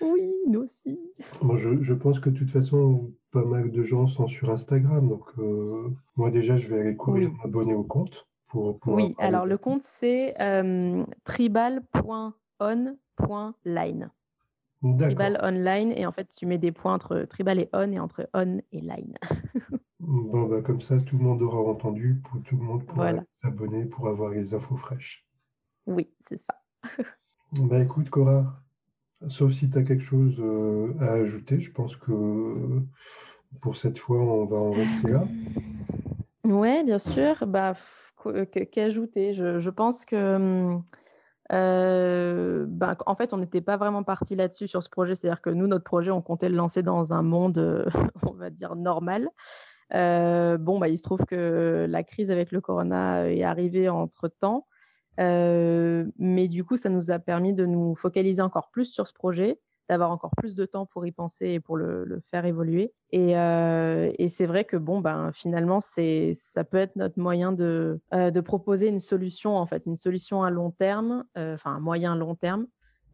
Oui, 0.00 0.32
nous 0.46 0.60
aussi. 0.60 0.98
Moi, 1.42 1.56
je, 1.56 1.94
pense 1.94 2.20
que 2.20 2.30
de 2.30 2.38
toute 2.38 2.50
façon, 2.50 3.12
pas 3.32 3.44
mal 3.44 3.70
de 3.70 3.82
gens 3.82 4.06
sont 4.06 4.28
sur 4.28 4.50
Instagram. 4.50 5.08
Donc, 5.08 5.24
euh, 5.38 5.88
moi, 6.16 6.30
déjà, 6.30 6.56
je 6.56 6.68
vais 6.68 6.80
aller 6.80 6.96
courir 6.96 7.30
m'abonner 7.42 7.74
au 7.74 7.84
compte. 7.84 8.26
Pour, 8.48 8.78
oui, 8.86 9.14
alors 9.18 9.44
le 9.44 9.58
compte, 9.58 9.82
c'est 9.82 10.34
euh, 10.40 11.04
tribal.on.line. 11.24 14.10
Tribal 14.98 15.38
online, 15.42 15.92
et 15.92 16.06
en 16.06 16.12
fait, 16.12 16.28
tu 16.28 16.46
mets 16.46 16.56
des 16.56 16.72
points 16.72 16.94
entre 16.94 17.24
tribal 17.24 17.58
et 17.58 17.68
on 17.72 17.92
et 17.92 17.98
entre 17.98 18.30
on 18.32 18.58
et 18.70 18.80
line. 18.80 19.18
bon, 20.00 20.44
bah, 20.44 20.62
comme 20.62 20.80
ça, 20.80 20.98
tout 21.00 21.18
le 21.18 21.24
monde 21.24 21.42
aura 21.42 21.60
entendu, 21.60 22.22
pour 22.24 22.40
tout 22.42 22.56
le 22.56 22.62
monde 22.62 22.86
pourra 22.86 23.12
s'abonner 23.42 23.84
pour 23.84 24.08
avoir 24.08 24.30
les 24.30 24.54
infos 24.54 24.76
fraîches. 24.76 25.26
Oui, 25.86 26.08
c'est 26.28 26.38
ça. 26.38 26.62
bah, 27.52 27.80
écoute, 27.80 28.08
Cora, 28.08 28.62
Sauf 29.26 29.52
si 29.52 29.68
tu 29.68 29.78
as 29.78 29.82
quelque 29.82 30.04
chose 30.04 30.36
euh, 30.38 30.94
à 31.00 31.12
ajouter, 31.14 31.60
je 31.60 31.72
pense 31.72 31.96
que 31.96 32.82
pour 33.60 33.76
cette 33.76 33.98
fois, 33.98 34.18
on 34.18 34.44
va 34.44 34.56
en 34.56 34.70
rester 34.70 35.10
là. 35.10 35.24
Oui, 36.44 36.84
bien 36.84 36.98
sûr. 36.98 37.46
Bah, 37.46 37.74
Qu'ajouter? 38.72 39.32
Je, 39.32 39.58
je, 39.58 39.70
pense 39.70 40.04
que. 40.04 40.78
Euh, 41.52 42.66
bah, 42.68 42.96
en 43.06 43.14
fait, 43.16 43.32
on 43.32 43.38
n'était 43.38 43.60
pas 43.60 43.76
vraiment 43.76 44.02
parti 44.04 44.36
là-dessus 44.36 44.68
sur 44.68 44.82
ce 44.82 44.88
projet. 44.88 45.14
C'est-à-dire 45.14 45.42
que 45.42 45.50
nous, 45.50 45.66
notre 45.66 45.84
projet, 45.84 46.10
on 46.10 46.22
comptait 46.22 46.48
le 46.48 46.56
lancer 46.56 46.82
dans 46.82 47.12
un 47.12 47.22
monde, 47.22 47.88
on 48.22 48.34
va 48.34 48.50
dire, 48.50 48.76
normal. 48.76 49.28
Euh, 49.94 50.58
bon, 50.58 50.78
bah, 50.78 50.88
il 50.88 50.98
se 50.98 51.02
trouve 51.02 51.24
que 51.24 51.86
la 51.88 52.02
crise 52.02 52.30
avec 52.30 52.52
le 52.52 52.60
corona 52.60 53.30
est 53.30 53.42
arrivée 53.42 53.88
entre-temps. 53.88 54.66
Euh, 55.18 56.04
mais 56.18 56.48
du 56.48 56.64
coup, 56.64 56.76
ça 56.76 56.88
nous 56.88 57.10
a 57.10 57.18
permis 57.18 57.52
de 57.52 57.66
nous 57.66 57.94
focaliser 57.94 58.42
encore 58.42 58.70
plus 58.70 58.86
sur 58.86 59.08
ce 59.08 59.12
projet, 59.12 59.58
d'avoir 59.88 60.10
encore 60.10 60.30
plus 60.36 60.54
de 60.54 60.64
temps 60.66 60.86
pour 60.86 61.06
y 61.06 61.12
penser 61.12 61.48
et 61.48 61.60
pour 61.60 61.76
le, 61.76 62.20
faire 62.30 62.44
évoluer. 62.44 62.92
Euh, 63.14 64.12
et, 64.18 64.28
c'est 64.28 64.46
vrai 64.46 64.64
que 64.64 64.76
bon, 64.76 65.00
ben, 65.00 65.30
finalement, 65.32 65.80
ça 65.80 66.64
peut 66.64 66.76
être 66.76 66.96
notre 66.96 67.18
moyen 67.18 67.52
de, 67.52 68.00
euh, 68.14 68.30
de 68.30 68.40
proposer 68.40 68.88
une 68.88 69.00
solution, 69.00 69.56
en 69.56 69.66
fait, 69.66 69.84
une 69.86 69.96
solution 69.96 70.42
à 70.42 70.50
long 70.50 70.70
terme, 70.70 71.24
enfin, 71.36 71.72
un 71.76 71.80
moyen 71.80 72.14
long 72.16 72.34
terme, 72.34 72.66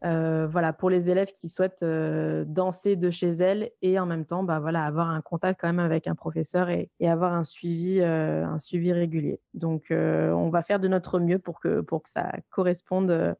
euh, 0.03 0.47
voilà, 0.47 0.73
pour 0.73 0.89
les 0.89 1.09
élèves 1.09 1.31
qui 1.31 1.49
souhaitent 1.49 1.83
euh, 1.83 2.43
danser 2.45 2.95
de 2.95 3.09
chez 3.09 3.29
elles 3.29 3.71
et 3.81 3.97
en 3.99 4.05
même 4.05 4.25
temps, 4.25 4.43
bah, 4.43 4.59
voilà, 4.59 4.83
avoir 4.85 5.09
un 5.09 5.21
contact 5.21 5.61
quand 5.61 5.67
même 5.67 5.79
avec 5.79 6.07
un 6.07 6.15
professeur 6.15 6.69
et, 6.69 6.89
avoir 7.01 7.33
un 7.33 7.43
suivi, 7.43 8.01
euh, 8.01 8.45
un 8.45 8.59
suivi 8.59 8.91
régulier. 8.91 9.39
Donc, 9.53 9.87
on 9.91 10.49
va 10.49 10.63
faire 10.63 10.79
de 10.79 10.87
notre 10.87 11.19
mieux 11.19 11.39
pour 11.39 11.59
que, 11.59 11.81
pour 11.81 12.03
que 12.03 12.09
ça 12.09 12.31
corresponde 12.49 13.35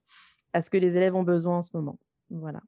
à 0.54 0.62
ce 0.62 0.70
que 0.70 0.78
les 0.78 0.96
élèves 0.96 1.16
ont 1.16 1.24
besoin 1.24 1.58
en 1.58 1.62
ce 1.62 1.72
moment. 1.74 2.00
Voilà. 2.30 2.62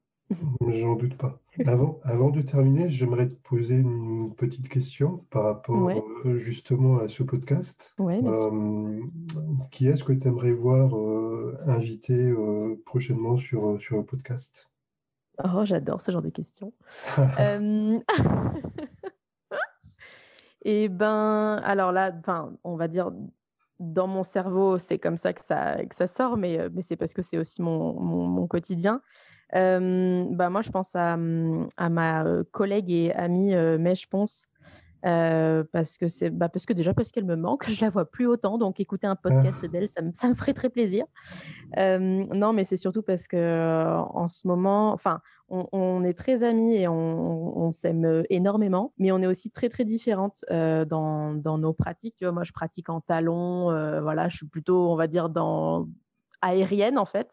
J'en 0.68 0.94
doute 0.94 1.16
pas. 1.16 1.40
Avant, 1.66 2.00
avant 2.04 2.30
de 2.30 2.42
terminer, 2.42 2.90
j'aimerais 2.90 3.28
te 3.28 3.34
poser 3.34 3.76
une 3.76 4.34
petite 4.34 4.68
question 4.68 5.24
par 5.30 5.44
rapport 5.44 5.88
euh, 6.26 6.36
justement 6.36 6.98
à 6.98 7.08
ce 7.08 7.22
podcast. 7.22 7.94
Euh, 8.00 9.00
qui 9.70 9.88
est-ce 9.88 10.04
que 10.04 10.12
tu 10.12 10.28
aimerais 10.28 10.52
voir 10.52 10.96
euh, 10.96 11.58
invité 11.66 12.32
prochainement 12.84 13.38
sur, 13.38 13.80
sur 13.80 13.98
un 13.98 14.02
podcast? 14.02 14.68
Oh, 15.42 15.64
j'adore 15.64 16.02
ce 16.02 16.12
genre 16.12 16.22
de 16.22 16.30
questions. 16.30 16.72
Et 20.64 20.84
eh 20.84 20.88
ben, 20.88 21.60
alors 21.64 21.92
là, 21.92 22.12
on 22.64 22.76
va 22.76 22.88
dire 22.88 23.10
dans 23.78 24.08
mon 24.08 24.24
cerveau, 24.24 24.78
c'est 24.78 24.98
comme 24.98 25.16
ça 25.16 25.32
que 25.32 25.44
ça, 25.44 25.84
que 25.86 25.94
ça 25.94 26.08
sort, 26.08 26.36
mais, 26.36 26.68
mais 26.70 26.82
c'est 26.82 26.96
parce 26.96 27.14
que 27.14 27.22
c'est 27.22 27.38
aussi 27.38 27.62
mon, 27.62 27.98
mon, 28.00 28.26
mon 28.26 28.46
quotidien 28.46 29.00
bah 29.52 30.50
moi, 30.50 30.62
je 30.62 30.70
pense 30.70 30.94
à, 30.94 31.16
mmh, 31.16 31.68
à 31.76 31.88
ma 31.88 32.24
collègue 32.50 32.90
et 32.90 33.12
amie 33.12 33.54
Mèche 33.54 34.08
Ponce. 34.08 34.46
parce 35.02 35.96
que 35.98 36.08
c'est 36.08 36.30
bah, 36.30 36.48
parce 36.48 36.66
que 36.66 36.72
déjà 36.72 36.92
parce 36.92 37.12
qu'elle 37.12 37.24
me 37.24 37.36
manque, 37.36 37.68
je 37.70 37.80
la 37.80 37.90
vois 37.90 38.10
plus 38.10 38.26
autant, 38.26 38.58
donc 38.58 38.80
écouter 38.80 39.06
un 39.06 39.16
podcast 39.16 39.60
ah. 39.64 39.68
d'elle, 39.68 39.88
ça, 39.88 40.02
me, 40.02 40.12
ça 40.12 40.28
me 40.28 40.34
ferait 40.34 40.54
très 40.54 40.70
plaisir. 40.70 41.06
non, 41.76 42.52
mais 42.52 42.64
c'est 42.64 42.76
surtout 42.76 43.02
parce 43.02 43.26
que 43.26 43.96
en 43.96 44.28
ce 44.28 44.46
moment, 44.46 44.92
enfin, 44.92 45.20
on, 45.50 45.66
on, 45.72 46.04
est 46.04 46.12
très 46.12 46.42
amis 46.42 46.74
et 46.74 46.88
on, 46.88 47.58
on 47.58 47.72
s'aime 47.72 48.24
énormément, 48.28 48.92
mais 48.98 49.12
on 49.12 49.22
est 49.22 49.26
aussi 49.26 49.50
très 49.50 49.70
très 49.70 49.84
différentes 49.84 50.44
dans, 50.50 51.32
dans, 51.34 51.58
nos 51.58 51.72
pratiques. 51.72 52.16
Tu 52.16 52.24
vois, 52.24 52.32
moi, 52.32 52.44
je 52.44 52.52
pratique 52.52 52.90
en 52.90 53.00
talons, 53.00 53.70
voilà, 54.02 54.28
je 54.28 54.36
suis 54.36 54.46
plutôt, 54.46 54.90
on 54.90 54.96
va 54.96 55.06
dire, 55.06 55.30
dans 55.30 55.88
aérienne 56.40 56.98
en 56.98 57.06
fait. 57.06 57.28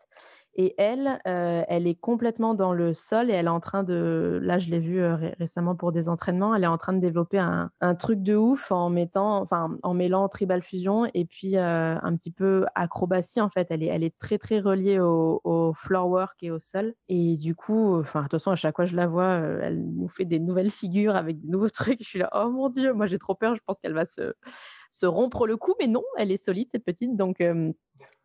Et 0.57 0.73
elle, 0.77 1.19
elle 1.25 1.85
est 1.85 1.99
complètement 1.99 2.55
dans 2.55 2.73
le 2.73 2.93
sol 2.93 3.29
et 3.29 3.33
elle 3.33 3.47
est 3.47 3.49
en 3.49 3.59
train 3.59 3.83
de, 3.83 4.39
là 4.41 4.57
je 4.57 4.69
l'ai 4.69 4.79
vue 4.79 5.03
récemment 5.37 5.75
pour 5.75 5.91
des 5.91 6.07
entraînements, 6.07 6.55
elle 6.55 6.63
est 6.63 6.67
en 6.67 6.77
train 6.77 6.93
de 6.93 6.99
développer 6.99 7.39
un, 7.39 7.69
truc 7.99 8.23
de 8.23 8.35
ouf 8.35 8.71
en 8.71 8.89
mettant, 8.89 9.41
enfin 9.41 9.77
en 9.83 9.93
mêlant 9.93 10.27
tribal 10.29 10.61
fusion 10.61 11.07
et 11.13 11.25
puis 11.25 11.57
un 11.57 12.15
petit 12.15 12.31
peu 12.31 12.65
acrobatie 12.75 13.41
en 13.41 13.49
fait. 13.49 13.67
Elle 13.69 13.83
est, 13.83 14.17
très 14.19 14.37
très 14.37 14.59
reliée 14.59 14.99
au, 14.99 15.41
au 15.43 15.73
floor 15.73 16.07
work 16.09 16.41
et 16.43 16.51
au 16.51 16.59
sol. 16.59 16.93
Et 17.09 17.37
du 17.37 17.55
coup, 17.55 17.99
enfin 17.99 18.19
de 18.19 18.23
toute 18.25 18.33
façon 18.33 18.51
à 18.51 18.55
chaque 18.55 18.75
fois 18.75 18.85
que 18.85 18.91
je 18.91 18.95
la 18.95 19.07
vois, 19.07 19.33
elle 19.61 19.83
nous 19.83 20.07
fait 20.07 20.25
des 20.25 20.39
nouvelles 20.39 20.71
figures 20.71 21.15
avec 21.15 21.41
de 21.41 21.47
nouveaux 21.51 21.69
trucs. 21.69 22.01
Je 22.01 22.07
suis 22.07 22.19
là, 22.19 22.29
oh 22.33 22.49
mon 22.49 22.69
dieu, 22.69 22.93
moi 22.93 23.07
j'ai 23.07 23.19
trop 23.19 23.35
peur. 23.35 23.55
Je 23.55 23.61
pense 23.65 23.79
qu'elle 23.79 23.93
va 23.93 24.05
se 24.05 24.33
se 24.95 25.05
rompre 25.05 25.45
le 25.45 25.57
cou, 25.57 25.73
mais 25.79 25.87
non, 25.87 26.03
elle 26.17 26.31
est 26.31 26.37
solide 26.37 26.69
cette 26.71 26.85
petite. 26.85 27.15
Donc 27.17 27.41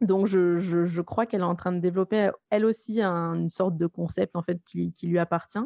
donc, 0.01 0.27
je, 0.27 0.59
je, 0.59 1.01
crois 1.03 1.27
qu'elle 1.27 1.43
est 1.43 1.45
en 1.45 1.55
train 1.55 1.73
de 1.73 1.79
développer, 1.79 2.31
elle 2.49 2.65
aussi, 2.65 3.03
une 3.03 3.51
sorte 3.51 3.77
de 3.77 3.87
concept 3.87 4.35
en 4.35 4.43
fait 4.43 4.59
qui, 4.65 4.93
qui 4.93 5.07
lui 5.07 5.19
appartient, 5.19 5.59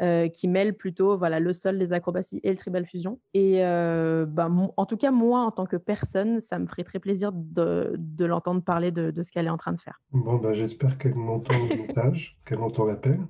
euh, 0.00 0.28
qui 0.28 0.48
mêle 0.48 0.74
plutôt 0.74 1.18
voilà, 1.18 1.40
le 1.40 1.52
sol, 1.52 1.76
les 1.76 1.92
acrobaties 1.92 2.40
et 2.42 2.50
le 2.50 2.56
tribal 2.56 2.86
fusion. 2.86 3.20
Et 3.34 3.64
euh, 3.64 4.24
bah, 4.24 4.50
en 4.76 4.86
tout 4.86 4.96
cas, 4.96 5.10
moi, 5.10 5.40
en 5.40 5.50
tant 5.50 5.66
que 5.66 5.76
personne, 5.76 6.40
ça 6.40 6.58
me 6.58 6.66
ferait 6.66 6.84
très 6.84 7.00
plaisir 7.00 7.32
de, 7.34 7.94
de 7.98 8.24
l'entendre 8.24 8.62
parler 8.62 8.90
de, 8.90 9.10
de 9.10 9.22
ce 9.22 9.30
qu'elle 9.30 9.46
est 9.46 9.50
en 9.50 9.58
train 9.58 9.72
de 9.72 9.80
faire. 9.80 10.00
Bon, 10.12 10.36
bah, 10.36 10.54
j'espère 10.54 10.96
qu'elle 10.96 11.14
m'entend 11.14 11.54
le 11.68 11.76
message, 11.76 12.38
qu'elle 12.46 12.60
entend 12.60 12.86
l'appel. 12.86 13.20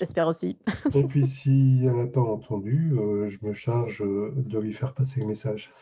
J'espère 0.00 0.26
aussi. 0.26 0.58
et 0.94 1.04
puis, 1.04 1.26
si 1.26 1.82
elle 1.84 1.96
n'a 1.96 2.06
pas 2.06 2.20
entendu, 2.20 2.96
euh, 2.98 3.28
je 3.28 3.38
me 3.42 3.52
charge 3.52 4.00
de 4.00 4.58
lui 4.58 4.72
faire 4.72 4.94
passer 4.94 5.20
le 5.20 5.26
message. 5.26 5.72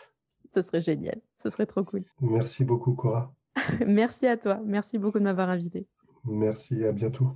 Ce 0.54 0.62
serait 0.62 0.82
génial, 0.82 1.20
ce 1.42 1.50
serait 1.50 1.66
trop 1.66 1.84
cool. 1.84 2.04
Merci 2.20 2.64
beaucoup, 2.64 2.94
Cora. 2.94 3.32
Merci 3.86 4.26
à 4.26 4.36
toi. 4.36 4.60
Merci 4.64 4.98
beaucoup 4.98 5.18
de 5.18 5.24
m'avoir 5.24 5.48
invité. 5.48 5.86
Merci, 6.24 6.84
à 6.84 6.92
bientôt. 6.92 7.28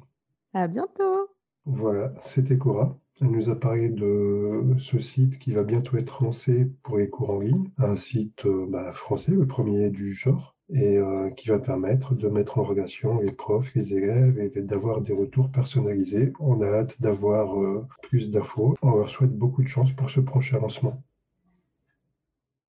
À 0.53 0.67
bientôt. 0.67 1.29
Voilà, 1.67 2.13
c'était 2.21 2.59
Cora. 2.59 2.99
Elle 3.21 3.31
nous 3.31 3.51
a 3.51 3.55
parlé 3.55 3.91
de 3.91 4.63
ce 4.79 4.99
site 4.99 5.39
qui 5.39 5.53
va 5.53 5.63
bientôt 5.63 5.99
être 5.99 6.25
lancé 6.25 6.71
pour 6.83 6.97
les 6.97 7.11
cours 7.11 7.31
en 7.31 7.39
ligne, 7.39 7.71
un 7.77 7.95
site 7.95 8.47
euh, 8.47 8.67
bah, 8.69 8.93
français, 8.93 9.33
le 9.33 9.47
premier 9.47 9.91
du 9.91 10.15
genre, 10.15 10.57
et 10.71 10.97
euh, 10.97 11.29
qui 11.31 11.49
va 11.49 11.59
permettre 11.59 12.15
de 12.15 12.29
mettre 12.29 12.59
en 12.59 12.63
relation 12.63 13.21
les 13.21 13.33
profs, 13.33 13.75
les 13.75 13.95
élèves 13.95 14.39
et 14.39 14.63
d'avoir 14.63 15.03
des 15.03 15.13
retours 15.13 15.51
personnalisés. 15.51 16.33
On 16.41 16.63
a 16.63 16.67
hâte 16.67 17.01
d'avoir 17.03 17.61
euh, 17.61 17.87
plus 18.03 18.31
d'infos. 18.31 18.75
On 18.81 18.97
leur 18.97 19.09
souhaite 19.09 19.37
beaucoup 19.37 19.63
de 19.63 19.69
chance 19.69 19.93
pour 19.93 20.09
ce 20.09 20.21
prochain 20.21 20.59
lancement. 20.59 21.03